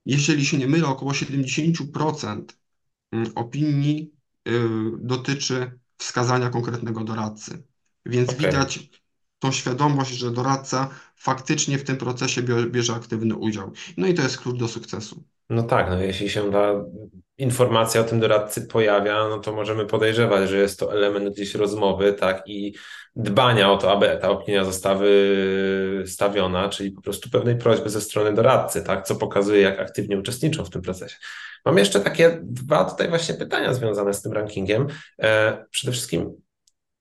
jeżeli 0.07 0.47
się 0.47 0.59
nie 0.59 0.67
mylę, 0.69 0.87
około 0.87 1.13
70% 1.15 2.59
mm, 3.13 3.33
opinii 3.35 4.15
y, 4.49 4.53
dotyczy 4.99 5.79
wskazania 5.99 6.51
konkretnego 6.51 7.05
doradcy. 7.05 7.63
Więc 8.07 8.31
Okej. 8.31 8.39
widać 8.39 8.91
tą 9.39 9.53
świadomość, 9.53 10.11
że 10.13 10.31
doradca 10.33 10.91
faktycznie 11.17 11.79
w 11.79 11.85
tym 11.85 11.97
procesie 11.97 12.43
bie- 12.43 12.71
bierze 12.71 12.95
aktywny 12.95 13.35
udział. 13.37 13.73
No 13.97 14.07
i 14.07 14.15
to 14.15 14.23
jest 14.23 14.39
klucz 14.39 14.59
do 14.59 14.69
sukcesu. 14.69 15.25
No 15.51 15.63
tak, 15.63 15.91
no 15.91 15.99
jeśli 15.99 16.31
się 16.31 16.53
ta 16.53 16.75
informacja 17.39 18.01
o 18.01 18.05
tym 18.05 18.21
doradcy 18.21 18.67
pojawia, 18.67 19.29
no 19.29 19.39
to 19.39 19.53
możemy 19.53 19.87
podejrzewać, 19.87 20.49
że 20.49 20.59
jest 20.59 20.79
to 20.79 20.93
element 20.93 21.35
gdzieś 21.35 21.55
rozmowy, 21.55 22.13
tak, 22.13 22.43
i 22.47 22.75
dbania 23.17 23.73
o 23.73 23.77
to, 23.77 23.93
aby 23.93 24.19
ta 24.23 24.31
opinia 24.31 24.65
została 24.65 24.95
wystawiona, 24.95 26.69
czyli 26.69 26.91
po 26.91 27.03
prostu 27.03 27.31
pewnej 27.31 27.57
prośby 27.57 27.91
ze 27.91 28.01
strony 28.01 28.33
doradcy, 28.35 28.83
tak, 28.83 29.07
co 29.07 29.17
pokazuje, 29.17 29.61
jak 29.61 29.81
aktywnie 29.81 30.19
uczestniczą 30.19 30.65
w 30.65 30.71
tym 30.71 30.83
procesie. 30.83 31.17
Mam 31.65 31.79
jeszcze 31.79 32.01
takie 32.01 32.39
dwa 32.43 32.85
tutaj 32.85 33.09
właśnie 33.09 33.35
pytania 33.35 33.75
związane 33.75 34.15
z 34.15 34.23
tym 34.23 34.33
rankingiem. 34.33 34.87
E, 35.23 35.65
przede 35.71 35.93
wszystkim, 35.93 36.33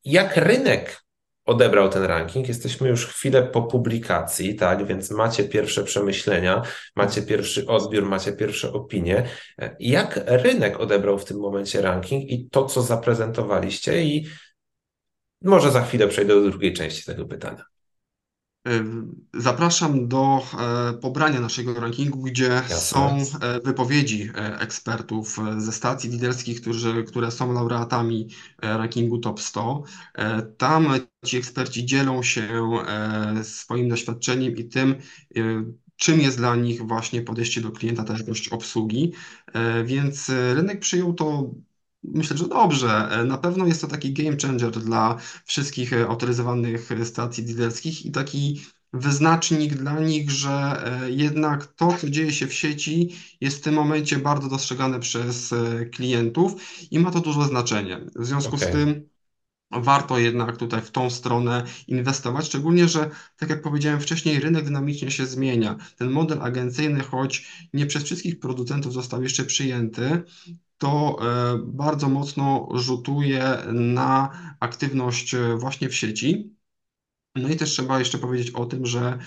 jak 0.05 0.37
rynek 0.37 1.04
odebrał 1.45 1.89
ten 1.89 2.03
ranking? 2.03 2.47
Jesteśmy 2.47 2.89
już 2.89 3.07
chwilę 3.07 3.43
po 3.43 3.63
publikacji, 3.63 4.55
tak, 4.55 4.85
więc 4.85 5.11
macie 5.11 5.43
pierwsze 5.43 5.83
przemyślenia, 5.83 6.61
macie 6.95 7.21
pierwszy 7.21 7.67
odbiór, 7.67 8.05
macie 8.05 8.33
pierwsze 8.33 8.73
opinie. 8.73 9.25
E, 9.61 9.75
Jak 9.79 10.19
rynek 10.25 10.79
odebrał 10.79 11.19
w 11.19 11.25
tym 11.25 11.39
momencie 11.39 11.81
ranking 11.81 12.31
i 12.31 12.49
to, 12.49 12.65
co 12.65 12.81
zaprezentowaliście? 12.81 14.03
I 14.03 14.27
może 15.41 15.71
za 15.71 15.81
chwilę 15.81 16.07
przejdę 16.07 16.33
do 16.33 16.49
drugiej 16.49 16.73
części 16.73 17.05
tego 17.05 17.25
pytania. 17.25 17.74
Zapraszam 19.33 20.07
do 20.07 20.41
e, 20.59 20.93
pobrania 20.93 21.39
naszego 21.41 21.79
rankingu, 21.79 22.21
gdzie 22.21 22.43
Jasne. 22.43 22.75
są 22.77 23.17
e, 23.41 23.61
wypowiedzi 23.61 24.29
e, 24.35 24.59
ekspertów 24.59 25.37
ze 25.57 25.71
stacji 25.71 26.09
liderskich, 26.09 26.61
którzy, 26.61 27.03
które 27.03 27.31
są 27.31 27.53
laureatami 27.53 28.27
rankingu 28.61 29.17
Top 29.17 29.41
100. 29.41 29.83
E, 30.15 30.41
Tam 30.41 30.87
ci 31.25 31.37
eksperci 31.37 31.85
dzielą 31.85 32.23
się 32.23 32.47
swoim 33.43 33.89
doświadczeniem 33.89 34.55
i 34.55 34.65
tym, 34.65 34.95
czym 35.95 36.19
jest 36.19 36.37
dla 36.37 36.55
nich 36.55 36.81
właśnie 36.87 37.21
podejście 37.21 37.61
do 37.61 37.71
klienta, 37.71 38.03
ta 38.03 38.13
jakość 38.17 38.49
obsługi. 38.49 39.13
Więc 39.85 40.29
rynek 40.29 40.79
przyjął 40.79 41.13
to. 41.13 41.49
Myślę, 42.13 42.37
że 42.37 42.47
dobrze. 42.47 43.07
E, 43.11 43.23
Na 43.23 43.37
pewno 43.37 43.65
jest 43.67 43.81
to 43.81 43.87
taki 43.87 44.13
game 44.13 44.37
changer 44.41 44.71
dla 44.71 45.17
wszystkich 45.45 45.93
e, 45.93 46.07
autoryzowanych 46.07 46.89
stacji 47.03 47.43
dealerskich 47.43 48.05
i 48.05 48.11
taki 48.11 48.61
wyznacznik 48.93 49.73
dla 49.75 49.99
nich, 49.99 50.31
że 50.31 50.83
e, 51.03 51.11
jednak 51.11 51.65
to, 51.67 51.93
co 51.93 52.09
dzieje 52.09 52.31
się 52.33 52.47
w 52.47 52.53
sieci, 52.53 53.15
jest 53.41 53.57
w 53.57 53.61
tym 53.61 53.73
momencie 53.75 54.17
bardzo 54.19 54.49
dostrzegane 54.49 54.99
przez 54.99 55.53
klientów 55.93 56.53
i 56.91 56.99
ma 56.99 57.11
to 57.11 57.19
duże 57.19 57.45
znaczenie. 57.47 58.01
W 58.15 58.25
związku 58.25 58.57
z 58.57 58.61
Okej, 58.61 58.69
tym 58.69 59.09
warto 59.71 60.19
jednak 60.19 60.57
tutaj 60.57 60.81
w 60.81 60.91
tą 60.91 61.09
stronę 61.09 61.63
inwestować, 61.87 62.45
szczególnie, 62.45 62.87
że 62.87 63.09
tak 63.37 63.49
jak 63.49 63.61
powiedziałem 63.61 63.99
wcześniej, 64.01 64.39
rynek 64.39 64.65
dynamicznie 64.65 65.11
się 65.11 65.25
zmienia. 65.25 65.75
Ten 65.97 66.11
model 66.11 66.41
agencyjny, 66.41 66.99
choć 67.03 67.47
nie 67.73 67.85
przez 67.85 68.03
wszystkich 68.03 68.39
producentów 68.39 68.93
został 68.93 69.23
jeszcze 69.23 69.45
przyjęty, 69.45 70.23
to 70.77 71.17
e, 71.53 71.57
bardzo 71.65 72.09
mocno 72.09 72.67
rzutuje 72.73 73.57
na 73.73 74.29
aktywność 74.59 75.33
e, 75.33 75.57
właśnie 75.57 75.89
w 75.89 75.95
sieci. 75.95 76.55
No 77.35 77.49
i 77.49 77.55
też 77.55 77.69
trzeba 77.69 77.99
jeszcze 77.99 78.17
powiedzieć 78.17 78.51
o 78.51 78.65
tym, 78.65 78.85
że 78.85 79.19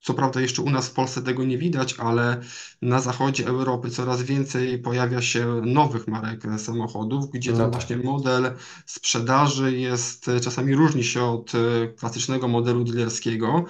Co 0.00 0.14
prawda 0.14 0.40
jeszcze 0.40 0.62
u 0.62 0.70
nas 0.70 0.88
w 0.88 0.92
Polsce 0.92 1.22
tego 1.22 1.44
nie 1.44 1.58
widać, 1.58 1.94
ale 1.98 2.40
na 2.82 3.00
zachodzie 3.00 3.46
Europy 3.46 3.90
coraz 3.90 4.22
więcej 4.22 4.78
pojawia 4.78 5.22
się 5.22 5.46
nowych 5.64 6.08
marek 6.08 6.42
samochodów, 6.58 7.30
gdzie 7.30 7.50
No 7.52 7.56
ten 7.56 7.64
tak. 7.64 7.72
właśnie 7.72 7.96
model 7.96 8.52
sprzedaży 8.86 9.78
jest, 9.78 10.30
czasami 10.42 10.74
różni 10.74 11.04
się 11.04 11.22
od 11.24 11.52
e, 11.54 11.88
klasycznego 11.88 12.48
modelu 12.48 12.84
dealerskiego. 12.84 13.64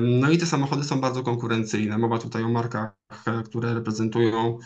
No 0.00 0.30
i 0.30 0.38
te 0.38 0.46
samochody 0.46 0.84
są 0.84 1.00
bardzo 1.00 1.22
konkurencyjne. 1.22 1.98
Mowa 1.98 2.18
tutaj 2.18 2.42
o 2.42 2.48
markach, 2.48 2.92
e, 3.26 3.42
które 3.42 3.74
reprezentują 3.74 4.58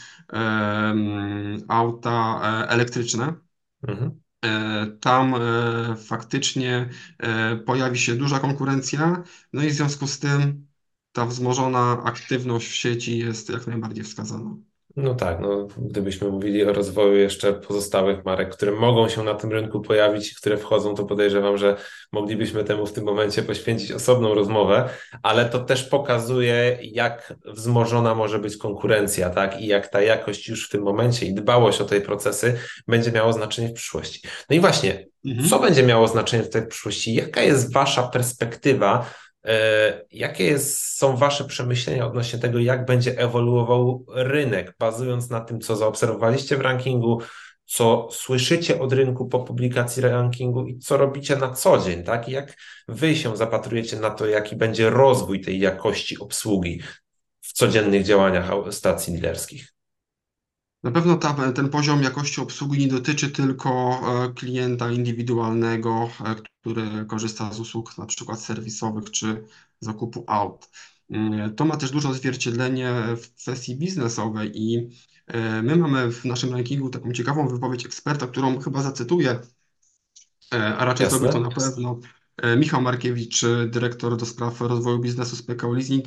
auta 1.69 2.41
e, 2.65 2.69
elektryczne. 2.69 3.35
Mhm. 3.89 4.21
E, 4.45 4.87
Tam 5.01 5.35
faktycznie 6.07 6.89
pojawi 7.67 7.99
się 7.99 8.15
duża 8.15 8.39
konkurencja, 8.41 9.23
no 9.53 9.63
i 9.63 9.69
w 9.69 9.73
związku 9.73 10.07
z 10.07 10.19
tym 10.19 10.67
ta 11.13 11.27
wzmożona 11.27 12.03
aktywność 12.05 12.69
w 12.69 12.75
sieci 12.75 13.19
jest 13.19 13.49
jak 13.51 13.67
najbardziej 13.67 14.05
wskazana. 14.05 14.57
No 14.97 15.15
tak, 15.15 15.41
no, 15.41 15.69
gdybyśmy 15.79 16.29
mówili 16.29 16.65
o 16.65 16.73
rozwoju 16.73 17.17
jeszcze 17.17 17.53
pozostałych 17.53 18.25
marek, 18.25 18.51
które 18.51 18.73
mogą 18.73 19.09
się 19.09 19.23
na 19.23 19.35
tym 19.35 19.53
rynku 19.53 19.81
pojawić 19.81 20.33
i 20.33 20.35
które 20.35 20.57
wchodzą, 20.57 20.95
to 20.95 21.05
podejrzewam, 21.05 21.59
że 21.59 21.77
moglibyśmy 22.13 22.65
temu 22.65 22.87
w 22.87 22.93
tym 22.93 23.05
momencie 23.05 23.43
poświęcić 23.43 23.93
osobną 23.93 24.35
rozmowę, 24.35 24.89
ale 25.23 25.45
to 25.45 25.59
też 25.59 25.85
pokazuje, 25.85 26.79
jak 26.83 27.35
wzmożona 27.45 28.15
może 28.15 28.39
być 28.39 28.57
konkurencja, 28.57 29.31
tak? 29.31 29.61
I 29.61 29.67
jak 29.67 29.89
ta 29.89 30.03
jakość 30.03 30.49
już 30.49 30.67
w 30.67 30.71
tym 30.71 30.83
momencie 30.83 31.27
i 31.27 31.35
dbałość 31.35 31.81
o 31.81 31.85
te 31.85 32.01
procesy 32.01 32.59
będzie 32.89 33.13
miało 33.13 33.33
znaczenie 33.33 33.69
w 33.69 33.73
przyszłości. 33.73 34.21
No 34.51 34.57
i 34.57 34.61
właśnie, 34.61 35.07
Mhm. 35.27 35.49
co 35.49 35.59
będzie 35.59 35.83
miało 35.83 36.09
znaczenie 36.09 36.43
w 36.43 36.51
tej 36.51 36.67
przyszłości? 36.67 37.15
Jaka 37.15 37.43
jest 37.43 37.73
Wasza 37.73 38.03
perspektywa? 38.03 39.11
E, 39.45 40.05
Jakie 40.11 40.45
jest, 40.45 40.97
są 40.97 41.17
Wasze 41.17 41.45
przemyślenia 41.45 42.07
odnośnie 42.07 42.39
tego, 42.39 42.59
jak 42.59 42.85
będzie 42.87 43.19
ewoluował 43.19 44.07
rynek, 44.09 44.75
bazując 44.79 45.31
na 45.31 45.41
tym, 45.41 45.61
co 45.61 45.77
zaobserwowaliście 45.77 46.57
w 46.57 46.61
rankingu, 46.61 47.21
co 47.65 48.09
słyszycie 48.13 48.81
od 48.81 48.93
rynku 48.93 49.29
po 49.29 49.41
publikacji 49.41 50.03
rankingu 50.03 50.67
i 50.67 50.79
co 50.79 50.97
robicie 50.97 51.37
na 51.37 51.53
co 51.53 51.79
dzień, 51.79 52.03
tak? 52.03 52.29
I 52.29 52.33
jak 52.33 52.57
Wy 52.89 53.17
się 53.17 53.37
zapatrujecie 53.37 53.97
na 53.97 54.11
to, 54.11 54.27
jaki 54.27 54.57
będzie 54.57 54.91
rozwój 54.91 55.41
tej 55.41 55.59
jakości 55.59 56.19
obsługi 56.19 56.83
w 57.41 57.53
codziennych 57.53 58.05
działaniach 58.05 58.51
stacji 58.71 59.13
dealerskich? 59.13 59.74
Na 60.85 60.91
pewno 60.91 61.17
ta, 61.17 61.53
ten 61.53 61.69
poziom 61.69 62.03
jakości 62.03 62.41
obsługi 62.41 62.79
nie 62.79 62.89
dotyczy 62.89 63.31
tylko 63.31 64.01
e, 64.31 64.33
klienta 64.35 64.91
indywidualnego, 64.91 66.11
e, 66.27 66.35
który 66.61 67.07
korzysta 67.07 67.53
z 67.53 67.61
usług 67.61 67.99
na 67.99 68.07
przykład 68.07 68.41
serwisowych 68.43 69.11
czy 69.11 69.45
zakupu 69.81 70.25
aut. 70.27 70.71
Mm, 71.11 71.55
To 71.57 71.65
ma 71.65 71.77
też 71.77 71.91
duże 71.91 72.09
odzwierciedlenie 72.09 72.93
w 73.17 73.35
kwestii 73.35 73.77
biznesowej 73.77 74.53
i 74.63 74.89
e, 75.27 75.63
my 75.63 75.77
mamy 75.77 76.13
w 76.13 76.25
naszym 76.25 76.53
rankingu 76.53 76.91
taką 76.91 77.13
ciekawą 77.13 77.49
wypowiedź 77.49 77.87
eksperta, 77.87 78.27
którą 78.27 78.61
chyba 78.61 78.83
zacytuję, 78.83 79.41
e, 80.55 80.77
a 80.77 80.85
raczej 80.85 81.07
zrobię 81.09 81.29
to 81.29 81.39
Jasne? 81.39 81.49
na 81.49 81.51
pewno. 81.51 82.01
E, 82.37 82.57
Michał 82.57 82.83
Markiewicz, 82.83 83.45
dyrektor 83.69 84.17
do 84.17 84.27
spraw 84.27 84.61
rozwoju 84.61 84.99
biznesu 84.99 85.37
z 85.37 85.43
PKO 85.43 85.73
Leasing, 85.73 86.05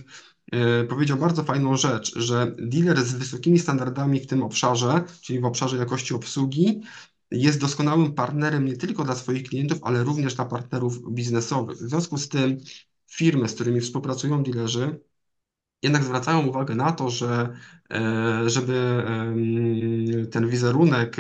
e, 0.52 0.84
powiedział 0.84 1.18
bardzo 1.18 1.44
fajną 1.44 1.78
rzecz, 1.78 2.20
że 2.20 2.56
dealer 2.60 3.04
z 3.04 3.14
wysokimi 3.14 3.60
standardami 3.60 4.20
w 4.20 4.28
tym 4.28 4.44
obszarze, 4.44 5.04
czyli 5.22 5.40
w 5.40 5.46
obszarze 5.46 5.78
jakości 5.78 6.14
obsługi, 6.14 6.82
jest 7.32 7.60
doskonałym 7.62 8.14
partnerem 8.14 8.66
nie 8.66 8.78
tylko 8.78 9.04
dla 9.04 9.16
swoich 9.16 9.50
klientów, 9.50 9.80
ale 9.82 10.04
również 10.04 10.36
dla 10.36 10.46
partnerów 10.46 11.14
biznesowych. 11.14 11.78
W 11.78 11.90
związku 11.90 12.18
z 12.18 12.30
tym 12.30 12.58
firmy, 13.12 13.50
z 13.50 13.54
którymi 13.54 13.82
współpracują 13.82 14.44
dealerzy, 14.44 15.00
jednak 15.84 16.04
zwracają 16.04 16.48
uwagę 16.48 16.76
na 16.76 16.92
to, 16.92 17.10
że 17.10 17.58
e, 17.92 18.50
żeby 18.50 19.04
ten 20.32 20.50
wizerunek 20.50 21.18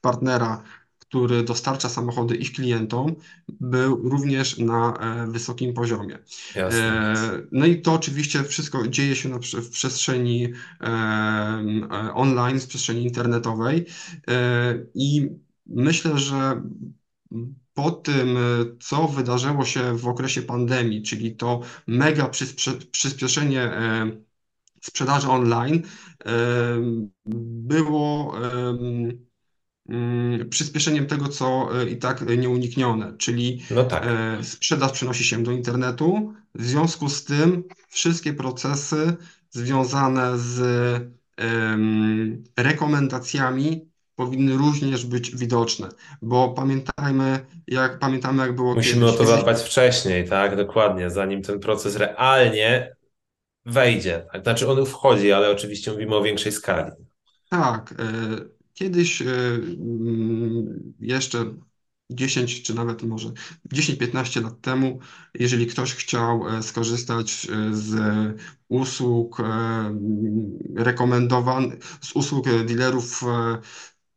partnera, 0.00 0.62
który 1.08 1.42
dostarcza 1.42 1.88
samochody 1.88 2.36
ich 2.36 2.52
klientom, 2.52 3.14
był 3.60 4.08
również 4.08 4.58
na 4.58 4.96
e, 4.96 5.30
wysokim 5.30 5.74
poziomie. 5.74 6.18
Jasne. 6.54 7.12
E, 7.12 7.42
No 7.52 7.66
i 7.66 7.82
to 7.82 7.92
oczywiście 7.92 8.44
wszystko 8.44 8.88
dzieje 8.88 9.16
się 9.16 9.40
w 9.40 9.70
przestrzeni 9.70 10.52
e, 10.80 12.12
online, 12.14 12.60
w 12.60 12.66
przestrzeni 12.66 13.02
internetowej 13.02 13.86
i 14.94 15.28
myślę, 15.66 16.18
że 16.18 16.62
po 17.74 17.90
tym, 17.90 18.38
co 18.80 19.08
wydarzyło 19.08 19.64
się 19.64 19.98
w 19.98 20.08
okresie 20.08 20.42
pandemii, 20.42 21.02
czyli 21.02 21.36
to 21.36 21.60
mega 21.86 22.30
przyspieszenie 22.90 23.70
sprzedaży 24.82 25.28
online, 25.28 25.82
było 27.26 28.34
przyspieszeniem 30.50 31.06
tego, 31.06 31.28
co 31.28 31.68
e, 31.80 31.90
i 31.90 31.96
tak 31.96 32.36
nieuniknione, 32.38 33.12
czyli 33.18 33.62
No 33.70 33.84
tak. 33.84 34.06
e, 34.06 34.44
sprzedaż 34.44 34.92
przenosi 34.92 35.24
się 35.24 35.42
do 35.42 35.50
internetu. 35.50 36.34
W 36.54 36.64
związku 36.64 37.08
z 37.08 37.24
tym 37.24 37.64
wszystkie 37.88 38.32
procesy 38.32 39.16
związane 39.50 40.38
z 40.38 40.60
rekomendacjami 42.56 43.88
powinny 44.16 44.56
również 44.56 45.06
być 45.06 45.36
widoczne, 45.36 45.88
bo 46.22 46.48
pamiętajmy, 46.48 47.46
jak 47.66 47.98
pamiętamy, 47.98 48.42
jak 48.42 48.54
było 48.54 48.74
Musimy 48.74 49.06
o 49.06 49.08
kiedyś. 49.08 49.18
to 49.18 49.24
Kiedyś 49.24 49.36
zadbać 49.36 49.62
wcześniej, 49.62 50.28
tak? 50.28 50.56
Dokładnie, 50.56 51.10
zanim 51.10 51.42
ten 51.42 51.60
proces 51.60 51.96
realnie 51.96 52.96
wejdzie. 53.66 54.26
Tak? 54.32 54.42
Znaczy 54.42 54.68
on 54.68 54.86
wchodzi, 54.86 55.32
ale 55.32 55.50
oczywiście 55.50 55.92
mówimy 55.92 56.16
o 56.16 56.22
większej 56.22 56.52
skali. 56.52 56.90
Tak, 57.50 57.94
e, 57.98 58.57
kiedyś 58.78 59.22
e, 59.22 59.26
mm, 59.26 60.94
jeszcze 61.00 61.54
10 62.10 62.62
czy 62.62 62.74
nawet 62.74 63.02
może 63.02 63.32
10-15 63.68 64.42
lat 64.42 64.60
temu, 64.60 64.98
jeżeli 65.34 65.66
ktoś 65.66 65.94
chciał 65.94 66.48
e, 66.48 66.62
skorzystać 66.62 67.46
e, 67.50 67.74
z 67.74 67.94
usług 68.68 69.42
rekomendowanych, 70.76 71.78
z 72.00 72.12
usług 72.12 72.46
dealerów, 72.66 73.24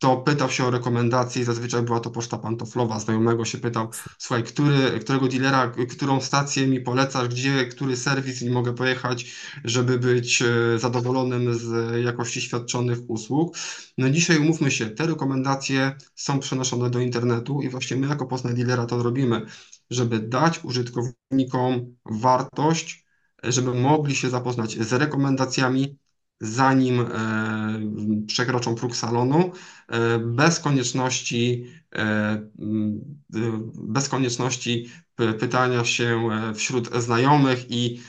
to 0.01 0.17
pytał 0.17 0.49
się 0.49 0.65
o 0.65 0.71
rekomendacje 0.71 1.41
i 1.41 1.45
zazwyczaj 1.45 1.81
była 1.81 1.99
to 1.99 2.11
poczta 2.11 2.37
pantoflowa. 2.37 2.99
Znajomego 2.99 3.45
się 3.45 3.57
pytał, 3.57 3.89
słuchaj, 4.17 4.43
który, 4.43 4.99
którego 4.99 5.27
dealera, 5.27 5.71
którą 5.89 6.21
stację 6.21 6.67
mi 6.67 6.81
polecasz, 6.81 7.27
gdzie, 7.27 7.65
który 7.65 7.97
serwis 7.97 8.41
mi 8.41 8.49
mogę 8.49 8.73
pojechać, 8.73 9.35
żeby 9.63 9.99
być 9.99 10.41
e, 10.41 10.79
zadowolonym 10.79 11.53
z 11.53 11.95
jakości 12.05 12.41
świadczonych 12.41 12.99
usług. 13.07 13.57
No 13.97 14.09
dzisiaj 14.09 14.37
umówmy 14.37 14.71
się, 14.71 14.89
te 14.89 15.07
rekomendacje 15.07 15.95
są 16.15 16.39
przenoszone 16.39 16.89
do 16.89 16.99
internetu 16.99 17.61
i 17.61 17.69
właśnie 17.69 17.97
my 17.97 18.07
jako 18.07 18.25
Poznań 18.25 18.55
Dealera 18.55 18.85
to 18.85 19.03
robimy, 19.03 19.45
żeby 19.89 20.19
dać 20.19 20.63
użytkownikom 20.63 21.95
wartość, 22.05 23.05
żeby 23.43 23.73
mogli 23.73 24.15
się 24.15 24.29
zapoznać 24.29 24.77
z 24.77 24.93
rekomendacjami, 24.93 26.00
zanim 26.41 27.01
e, 27.01 27.07
przekroczą 28.27 28.75
próg 28.75 28.95
salonu, 28.95 29.51
e, 29.87 30.19
bez 30.19 30.59
konieczności, 30.59 31.65
e, 31.95 32.41
bez 33.73 34.09
konieczności 34.09 34.89
pytania 35.39 35.85
się 35.85 36.29
wśród 36.55 36.95
znajomych 36.95 37.71
i 37.71 38.01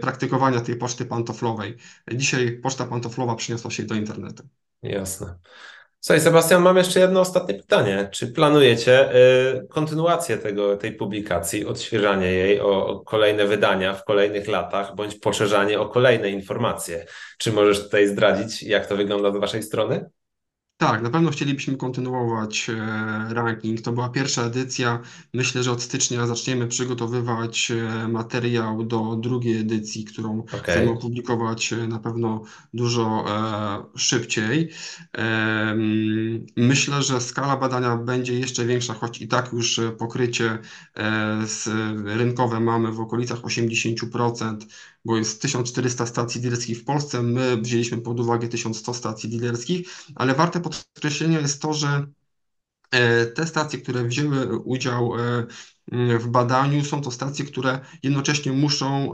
praktykowania 0.00 0.60
tej 0.60 0.76
poczty 0.76 1.04
pantoflowej. 1.04 1.76
Dzisiaj 2.14 2.58
poczta 2.62 2.86
pantoflowa 2.86 3.34
przyniosła 3.34 3.70
się 3.70 3.82
do 3.82 3.94
internetu. 3.94 4.48
Jasne. 4.82 5.38
Słuchaj, 6.00 6.20
Sebastian, 6.20 6.62
mam 6.62 6.76
jeszcze 6.76 7.00
jedno 7.00 7.20
ostatnie 7.20 7.54
pytanie. 7.54 8.08
Czy 8.12 8.26
planujecie 8.26 9.14
y, 9.14 9.66
kontynuację 9.68 10.38
tego, 10.38 10.76
tej 10.76 10.92
publikacji, 10.92 11.66
odświeżanie 11.66 12.26
jej 12.26 12.60
o, 12.60 12.86
o 12.86 13.00
kolejne 13.00 13.46
wydania 13.46 13.94
w 13.94 14.04
kolejnych 14.04 14.48
latach, 14.48 14.94
bądź 14.94 15.14
poszerzanie 15.14 15.80
o 15.80 15.88
kolejne 15.88 16.30
informacje? 16.30 17.06
Czy 17.38 17.52
możesz 17.52 17.82
tutaj 17.82 18.06
zdradzić, 18.06 18.62
jak 18.62 18.86
to 18.86 18.96
wygląda 18.96 19.32
z 19.32 19.36
Waszej 19.36 19.62
strony? 19.62 20.10
Tak, 20.78 21.02
na 21.02 21.10
pewno 21.10 21.30
chcielibyśmy 21.30 21.76
kontynuować 21.76 22.70
e, 22.70 23.34
ranking. 23.34 23.80
To 23.80 23.92
była 23.92 24.08
pierwsza 24.08 24.42
edycja. 24.42 25.00
Myślę, 25.34 25.62
że 25.62 25.72
od 25.72 25.82
stycznia 25.82 26.26
zaczniemy 26.26 26.66
przygotowywać 26.66 27.70
e, 27.70 28.08
materiał 28.08 28.84
do 28.84 29.16
drugiej 29.16 29.60
edycji, 29.60 30.04
którą 30.04 30.38
Okej. 30.38 30.60
chcemy 30.60 30.90
opublikować 30.90 31.72
e, 31.72 31.76
na 31.76 31.98
pewno 31.98 32.42
dużo 32.74 33.24
szybciej. 33.96 34.70
Myślę, 36.56 37.02
że 37.02 37.20
skala 37.20 37.56
badania 37.56 37.96
będzie 37.96 38.38
jeszcze 38.38 38.66
większa, 38.66 38.94
choć 38.94 39.22
i 39.22 39.28
tak 39.28 39.52
już 39.52 39.80
pokrycie 39.98 40.58
rynkowe 42.04 42.60
mamy 42.60 42.92
w 42.92 43.00
okolicach 43.00 43.38
80%, 43.38 44.56
bo 45.04 45.16
jest 45.16 45.42
1400 45.42 46.06
stacji 46.06 46.40
dealerskich 46.40 46.78
w 46.78 46.84
Polsce. 46.84 47.22
My 47.22 47.56
wzięliśmy 47.56 47.98
pod 47.98 48.20
uwagę 48.20 48.48
1100 48.48 48.94
stacji 48.94 49.28
dealerskich 49.38 49.88
ale 50.14 50.34
warte 50.34 50.60
podkreślenia 50.60 51.40
jest 51.40 51.62
to, 51.62 51.74
że 51.74 52.06
E, 52.90 53.26
Te 53.26 53.46
stacje, 53.46 53.78
które 53.78 54.04
wzięły 54.04 54.58
udział 54.58 55.14
e, 55.18 55.46
w 56.18 56.28
badaniu, 56.28 56.84
są 56.84 57.00
to 57.00 57.10
stacje, 57.10 57.44
które 57.44 57.80
jednocześnie 58.02 58.52
muszą 58.52 59.12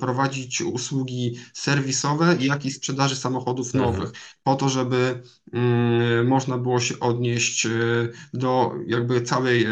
prowadzić 0.00 0.60
usługi 0.60 1.38
serwisowe, 1.52 2.36
jak 2.40 2.64
i 2.64 2.70
sprzedaży 2.70 3.16
samochodów 3.16 3.74
Mhm. 3.74 3.94
nowych, 3.94 4.12
po 4.42 4.54
to, 4.54 4.68
żeby 4.68 5.22
mm, 5.52 6.26
można 6.26 6.58
było 6.58 6.80
się 6.80 7.00
odnieść 7.00 7.66
e, 7.66 7.70
do 8.34 8.72
jakby 8.86 9.22
całej 9.22 9.66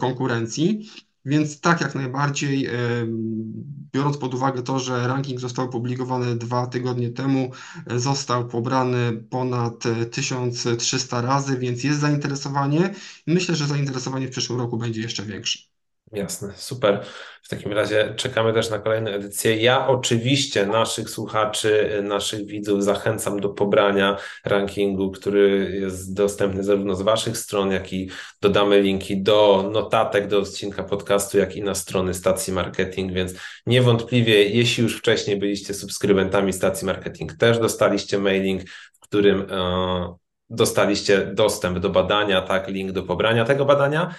konkurencji. 0.00 0.90
Więc 1.30 1.60
tak, 1.60 1.80
jak 1.80 1.94
najbardziej, 1.94 2.68
biorąc 3.92 4.16
pod 4.18 4.34
uwagę 4.34 4.62
to, 4.62 4.78
że 4.78 5.08
ranking 5.08 5.40
został 5.40 5.64
opublikowany 5.64 6.36
dwa 6.36 6.66
tygodnie 6.66 7.10
temu, 7.10 7.52
został 7.96 8.48
pobrany 8.48 9.12
ponad 9.30 9.86
e, 9.86 10.06
1300 10.06 11.20
razy, 11.20 11.58
więc 11.58 11.84
jest 11.84 12.00
zainteresowanie. 12.00 12.94
Myślę, 13.26 13.56
że 13.56 13.66
zainteresowanie 13.66 14.26
w 14.28 14.30
przyszłym 14.30 14.58
roku 14.60 14.78
będzie 14.78 15.00
jeszcze 15.00 15.22
większe. 15.26 15.69
Jasne, 16.12 16.52
super. 16.56 17.04
W 17.42 17.48
takim 17.48 17.72
razie 17.72 18.14
czekamy 18.16 18.52
też 18.52 18.70
na 18.70 18.78
kolejne 18.78 19.14
edycje. 19.14 19.56
Ja 19.56 19.88
oczywiście 19.88 20.66
naszych 20.66 21.10
słuchaczy, 21.10 22.00
naszych 22.02 22.46
widzów 22.46 22.84
zachęcam 22.84 23.40
do 23.40 23.48
pobrania 23.48 24.16
rankingu, 24.44 25.10
który 25.10 25.70
jest 25.80 26.14
dostępny 26.14 26.64
zarówno 26.64 26.94
z 26.94 27.02
Waszych 27.02 27.38
stron, 27.38 27.70
jak 27.72 27.92
i 27.92 28.10
dodamy 28.40 28.80
linki 28.80 29.22
do 29.22 29.70
notatek 29.72 30.28
do 30.28 30.38
odcinka 30.38 30.84
podcastu, 30.84 31.38
jak 31.38 31.56
i 31.56 31.62
na 31.62 31.74
strony 31.74 32.14
stacji 32.14 32.52
marketing, 32.52 33.12
więc 33.12 33.32
niewątpliwie, 33.66 34.44
jeśli 34.44 34.82
już 34.82 34.98
wcześniej 34.98 35.36
byliście 35.36 35.74
subskrybentami 35.74 36.52
stacji 36.52 36.86
marketing, 36.86 37.32
też 37.34 37.58
dostaliście 37.58 38.18
mailing, 38.18 38.62
w 38.92 39.00
którym 39.00 39.46
e, 39.50 40.14
dostaliście 40.50 41.26
dostęp 41.26 41.78
do 41.78 41.90
badania, 41.90 42.42
tak, 42.42 42.68
link 42.68 42.92
do 42.92 43.02
pobrania 43.02 43.44
tego 43.44 43.64
badania. 43.64 44.14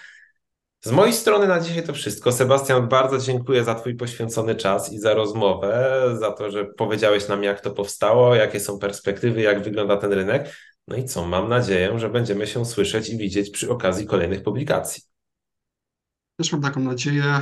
Z 0.84 0.92
mojej 0.92 1.14
strony 1.14 1.48
na 1.48 1.60
dzisiaj 1.60 1.84
to 1.84 1.94
wszystko. 1.94 2.32
Sebastian, 2.32 2.88
bardzo 2.88 3.18
dziękuję 3.18 3.64
za 3.64 3.76
Twój 3.76 3.96
poświęcony 3.96 4.56
czas 4.56 4.94
i 4.94 5.00
za 5.00 5.14
rozmowę, 5.14 6.02
za 6.20 6.32
to, 6.32 6.52
że 6.52 6.66
powiedziałeś 6.66 7.28
nam, 7.28 7.44
jak 7.44 7.62
to 7.62 7.72
powstało, 7.72 8.36
jakie 8.36 8.60
są 8.60 8.80
perspektywy, 8.80 9.42
jak 9.42 9.64
wygląda 9.64 9.98
ten 9.98 10.14
rynek. 10.14 10.56
No 10.88 10.96
i 10.96 11.06
co, 11.06 11.26
mam 11.26 11.50
nadzieję, 11.50 12.00
że 12.00 12.10
będziemy 12.10 12.48
się 12.48 12.66
słyszeć 12.66 13.10
i 13.10 13.18
widzieć 13.18 13.50
przy 13.50 13.70
okazji 13.72 14.08
kolejnych 14.08 14.44
publikacji. 14.44 15.11
Też 16.42 16.52
mam 16.52 16.62
taką 16.62 16.80
nadzieję. 16.80 17.24
E, 17.24 17.42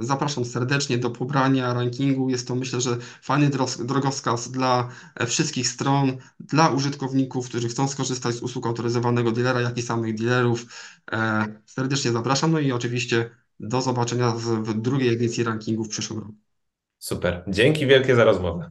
Zapraszam 0.00 0.44
serdecznie 0.44 0.98
do 0.98 1.10
pobrania 1.10 1.74
rankingu. 1.74 2.30
Jest 2.30 2.48
to, 2.48 2.54
myślę, 2.54 2.80
że 2.80 2.96
fajny 3.22 3.50
drogowskaz 3.84 4.50
dla 4.50 4.88
e, 5.14 5.26
wszystkich 5.26 5.68
stron, 5.68 6.16
dla 6.40 6.68
użytkowników, 6.68 7.48
którzy 7.48 7.68
chcą 7.68 7.88
skorzystać 7.88 8.34
z 8.34 8.42
usług 8.42 8.66
autoryzowanego 8.66 9.32
dealera, 9.32 9.60
jak 9.60 9.78
i 9.78 9.82
samych 9.82 10.14
dealerów. 10.14 10.66
E, 11.12 11.46
Serdecznie 11.66 12.12
zapraszam. 12.12 12.52
No 12.52 12.58
i 12.58 12.72
oczywiście 12.72 13.30
do 13.60 13.82
zobaczenia 13.82 14.30
w 14.30 14.42
w 14.42 14.80
drugiej 14.80 15.14
edycji 15.14 15.44
rankingu 15.44 15.84
w 15.84 15.88
przyszłym 15.88 16.18
roku. 16.18 16.34
Super. 16.98 17.44
Dzięki 17.48 17.86
wielkie 17.86 18.16
za 18.16 18.24
rozmowę. 18.24 18.70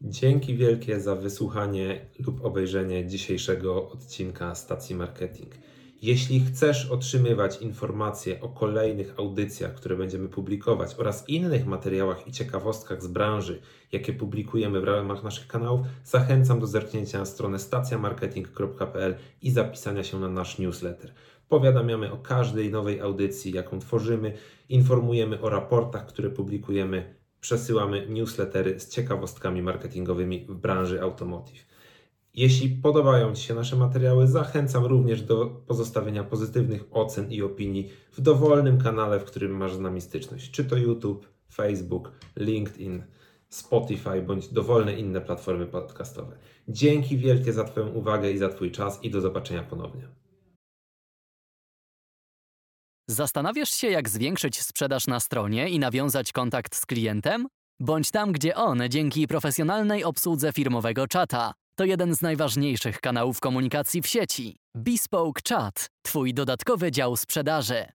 Dzięki 0.00 0.56
wielkie 0.56 1.00
za 1.00 1.14
wysłuchanie 1.14 2.06
lub 2.26 2.44
obejrzenie 2.44 3.06
dzisiejszego 3.06 3.90
odcinka 3.90 4.54
Stacji 4.54 4.96
Marketing. 4.96 5.67
Jeśli 6.02 6.40
chcesz 6.40 6.90
otrzymywać 6.90 7.62
informacje 7.62 8.40
o 8.40 8.48
kolejnych 8.48 9.14
audycjach, 9.18 9.74
które 9.74 9.96
będziemy 9.96 10.28
publikować 10.28 10.94
oraz 10.98 11.28
innych 11.28 11.66
materiałach 11.66 12.26
i 12.26 12.32
ciekawostkach 12.32 13.02
z 13.02 13.06
branży, 13.06 13.60
jakie 13.92 14.12
publikujemy 14.12 14.80
w 14.80 14.84
ramach 14.84 15.22
naszych 15.22 15.46
kanałów, 15.46 15.80
zachęcam 16.04 16.60
do 16.60 16.66
zerknięcia 16.66 17.18
na 17.18 17.24
stronę 17.24 17.58
stacjamarketing.pl 17.58 19.14
i 19.42 19.50
zapisania 19.50 20.04
się 20.04 20.20
na 20.20 20.28
nasz 20.28 20.58
newsletter. 20.58 21.12
Powiadamiamy 21.48 22.12
o 22.12 22.16
każdej 22.16 22.70
nowej 22.70 23.00
audycji, 23.00 23.52
jaką 23.52 23.78
tworzymy, 23.78 24.32
informujemy 24.68 25.40
o 25.40 25.50
raportach, 25.50 26.06
które 26.06 26.30
publikujemy, 26.30 27.14
przesyłamy 27.40 28.06
newslettery 28.08 28.80
z 28.80 28.88
ciekawostkami 28.88 29.62
marketingowymi 29.62 30.46
w 30.48 30.54
branży 30.54 31.02
automotive. 31.02 31.67
Jeśli 32.38 32.68
podobają 32.68 33.34
Ci 33.34 33.42
się 33.42 33.54
nasze 33.54 33.76
materiały, 33.76 34.26
zachęcam 34.26 34.84
również 34.84 35.22
do 35.22 35.46
pozostawienia 35.46 36.24
pozytywnych 36.24 36.84
ocen 36.90 37.32
i 37.32 37.42
opinii 37.42 37.90
w 38.12 38.20
dowolnym 38.20 38.80
kanale, 38.80 39.20
w 39.20 39.24
którym 39.24 39.56
masz 39.56 39.74
z 39.74 39.80
nami 39.80 40.00
styczność, 40.00 40.50
czy 40.50 40.64
to 40.64 40.76
YouTube, 40.76 41.28
Facebook, 41.52 42.12
LinkedIn, 42.36 43.02
Spotify 43.48 44.22
bądź 44.22 44.48
dowolne 44.48 44.98
inne 44.98 45.20
platformy 45.20 45.66
podcastowe. 45.66 46.36
Dzięki 46.68 47.18
wielkie 47.18 47.52
za 47.52 47.64
Twoją 47.64 47.88
uwagę 47.88 48.30
i 48.30 48.38
za 48.38 48.48
Twój 48.48 48.70
czas 48.70 49.04
i 49.04 49.10
do 49.10 49.20
zobaczenia 49.20 49.62
ponownie. 49.62 50.08
Zastanawiasz 53.08 53.70
się, 53.70 53.88
jak 53.88 54.08
zwiększyć 54.08 54.62
sprzedaż 54.62 55.06
na 55.06 55.20
stronie 55.20 55.68
i 55.68 55.78
nawiązać 55.78 56.32
kontakt 56.32 56.76
z 56.76 56.86
klientem? 56.86 57.46
Bądź 57.80 58.10
tam, 58.10 58.32
gdzie 58.32 58.54
on 58.54 58.82
dzięki 58.88 59.26
profesjonalnej 59.26 60.04
obsłudze 60.04 60.52
firmowego 60.52 61.06
czata. 61.06 61.54
To 61.78 61.84
jeden 61.84 62.14
z 62.14 62.22
najważniejszych 62.22 63.00
kanałów 63.00 63.40
komunikacji 63.40 64.02
w 64.02 64.06
sieci. 64.06 64.56
Bespoke 64.74 65.40
Chat, 65.48 65.90
Twój 66.02 66.34
dodatkowy 66.34 66.90
dział 66.90 67.16
sprzedaży. 67.16 67.88